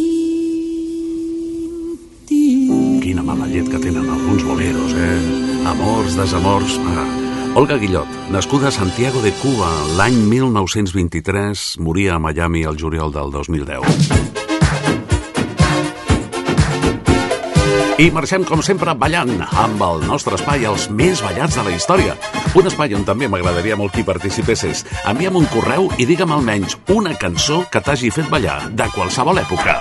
ti? 2.26 3.00
Quina 3.02 3.22
mala 3.22 3.46
llet 3.46 3.68
que 3.68 3.78
tenen 3.78 4.08
alguns 4.08 4.42
boleros, 4.44 4.92
eh? 4.92 5.66
Amors, 5.66 6.16
desamors... 6.16 6.78
Ah. 6.86 7.19
Olga 7.54 7.76
Guillot, 7.76 8.06
nascuda 8.30 8.68
a 8.68 8.70
Santiago 8.70 9.20
de 9.22 9.32
Cuba 9.32 9.68
l'any 9.98 10.14
1923, 10.14 11.78
moria 11.82 12.14
a 12.14 12.18
Miami 12.18 12.62
el 12.62 12.78
juliol 12.78 13.10
del 13.12 13.32
2010. 13.32 13.80
I 17.98 18.06
marxem, 18.14 18.46
com 18.48 18.62
sempre, 18.62 18.94
ballant 18.94 19.42
amb 19.50 19.82
el 19.82 20.06
nostre 20.06 20.38
espai, 20.38 20.62
els 20.64 20.86
més 20.94 21.20
ballats 21.26 21.58
de 21.58 21.66
la 21.66 21.74
història. 21.74 22.14
Un 22.56 22.70
espai 22.70 22.94
on 22.96 23.04
també 23.04 23.28
m'agradaria 23.28 23.76
molt 23.76 23.92
que 23.92 24.00
hi 24.00 24.06
participessis. 24.08 24.86
Envia'm 25.10 25.36
un 25.42 25.50
correu 25.50 25.90
i 25.98 26.06
digue'm 26.08 26.32
almenys 26.32 26.78
una 26.94 27.12
cançó 27.18 27.64
que 27.68 27.82
t'hagi 27.82 28.14
fet 28.14 28.30
ballar, 28.30 28.70
de 28.70 28.88
qualsevol 28.94 29.42
època. 29.42 29.76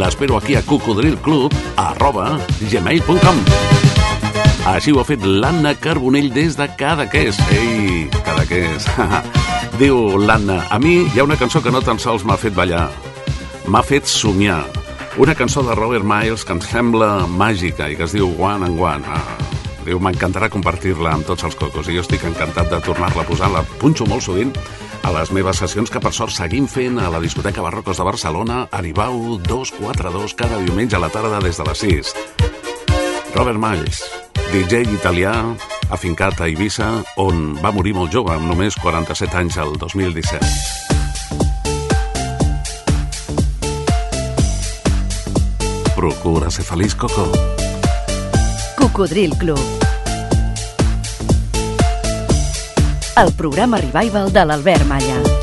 L'espero 0.00 0.38
aquí 0.38 0.56
a 0.56 0.62
cocodrilclub 0.64 1.52
arroba 1.76 2.38
gmail.com 2.70 3.71
Així 4.62 4.92
ho 4.94 5.00
ha 5.00 5.04
fet 5.04 5.24
l'Anna 5.26 5.72
Carbonell 5.74 6.28
des 6.30 6.54
de 6.54 6.68
Cadaqués. 6.78 7.38
Ei, 7.50 8.04
Cadaqués. 8.22 8.86
Diu 9.80 10.20
l'Anna, 10.22 10.60
a 10.70 10.78
mi 10.78 11.00
hi 11.02 11.18
ha 11.18 11.24
una 11.26 11.36
cançó 11.40 11.58
que 11.64 11.72
no 11.74 11.80
tan 11.82 11.98
sols 11.98 12.22
m'ha 12.22 12.36
fet 12.38 12.54
ballar, 12.54 12.84
m'ha 13.66 13.82
fet 13.82 14.06
somiar. 14.06 14.60
Una 15.18 15.34
cançó 15.34 15.64
de 15.66 15.74
Robert 15.74 16.06
Miles 16.06 16.46
que 16.46 16.54
em 16.54 16.62
sembla 16.62 17.26
màgica 17.26 17.90
i 17.90 17.98
que 17.98 18.06
es 18.06 18.14
diu 18.14 18.30
One 18.38 18.70
and 18.70 18.78
One. 18.78 19.02
Ah, 19.10 19.34
diu, 19.82 19.98
m'encantarà 19.98 20.46
compartir-la 20.52 21.18
amb 21.18 21.26
tots 21.26 21.42
els 21.50 21.58
cocos 21.58 21.90
i 21.90 21.98
jo 21.98 22.06
estic 22.06 22.22
encantat 22.30 22.70
de 22.70 22.80
tornar-la 22.86 23.26
a 23.26 23.28
posar. 23.28 23.50
La 23.50 23.66
punxo 23.82 24.06
molt 24.06 24.22
sovint 24.30 24.54
a 25.02 25.10
les 25.18 25.34
meves 25.34 25.58
sessions 25.58 25.90
que 25.90 26.00
per 26.00 26.14
sort 26.14 26.38
seguim 26.38 26.70
fent 26.70 27.02
a 27.02 27.10
la 27.10 27.20
discoteca 27.20 27.66
Barrocos 27.66 27.98
de 27.98 28.06
Barcelona, 28.06 28.68
Aribau 28.70 29.40
242 29.42 30.38
cada 30.38 30.62
diumenge 30.62 30.96
a 30.96 31.02
la 31.02 31.10
tarda 31.10 31.42
des 31.42 31.58
de 31.58 31.66
les 31.66 31.88
6. 31.90 32.18
Robert 33.34 33.58
Miles, 33.58 34.21
DJ 34.52 34.84
italià, 34.92 35.32
afincat 35.88 36.36
a 36.42 36.46
Eivissa, 36.50 37.00
on 37.16 37.54
va 37.64 37.70
morir 37.72 37.94
molt 37.96 38.12
jove, 38.12 38.34
amb 38.34 38.44
només 38.50 38.76
47 38.76 39.32
anys 39.40 39.56
el 39.56 39.72
2017. 39.80 40.44
Procura 45.96 46.52
ser 46.52 46.66
feliç, 46.68 46.92
Coco. 47.00 47.24
Cocodril 48.76 49.32
Club. 49.40 49.64
El 53.16 53.32
programa 53.40 53.80
revival 53.80 54.28
de 54.36 54.44
l'Albert 54.44 54.84
Malla. 54.84 55.41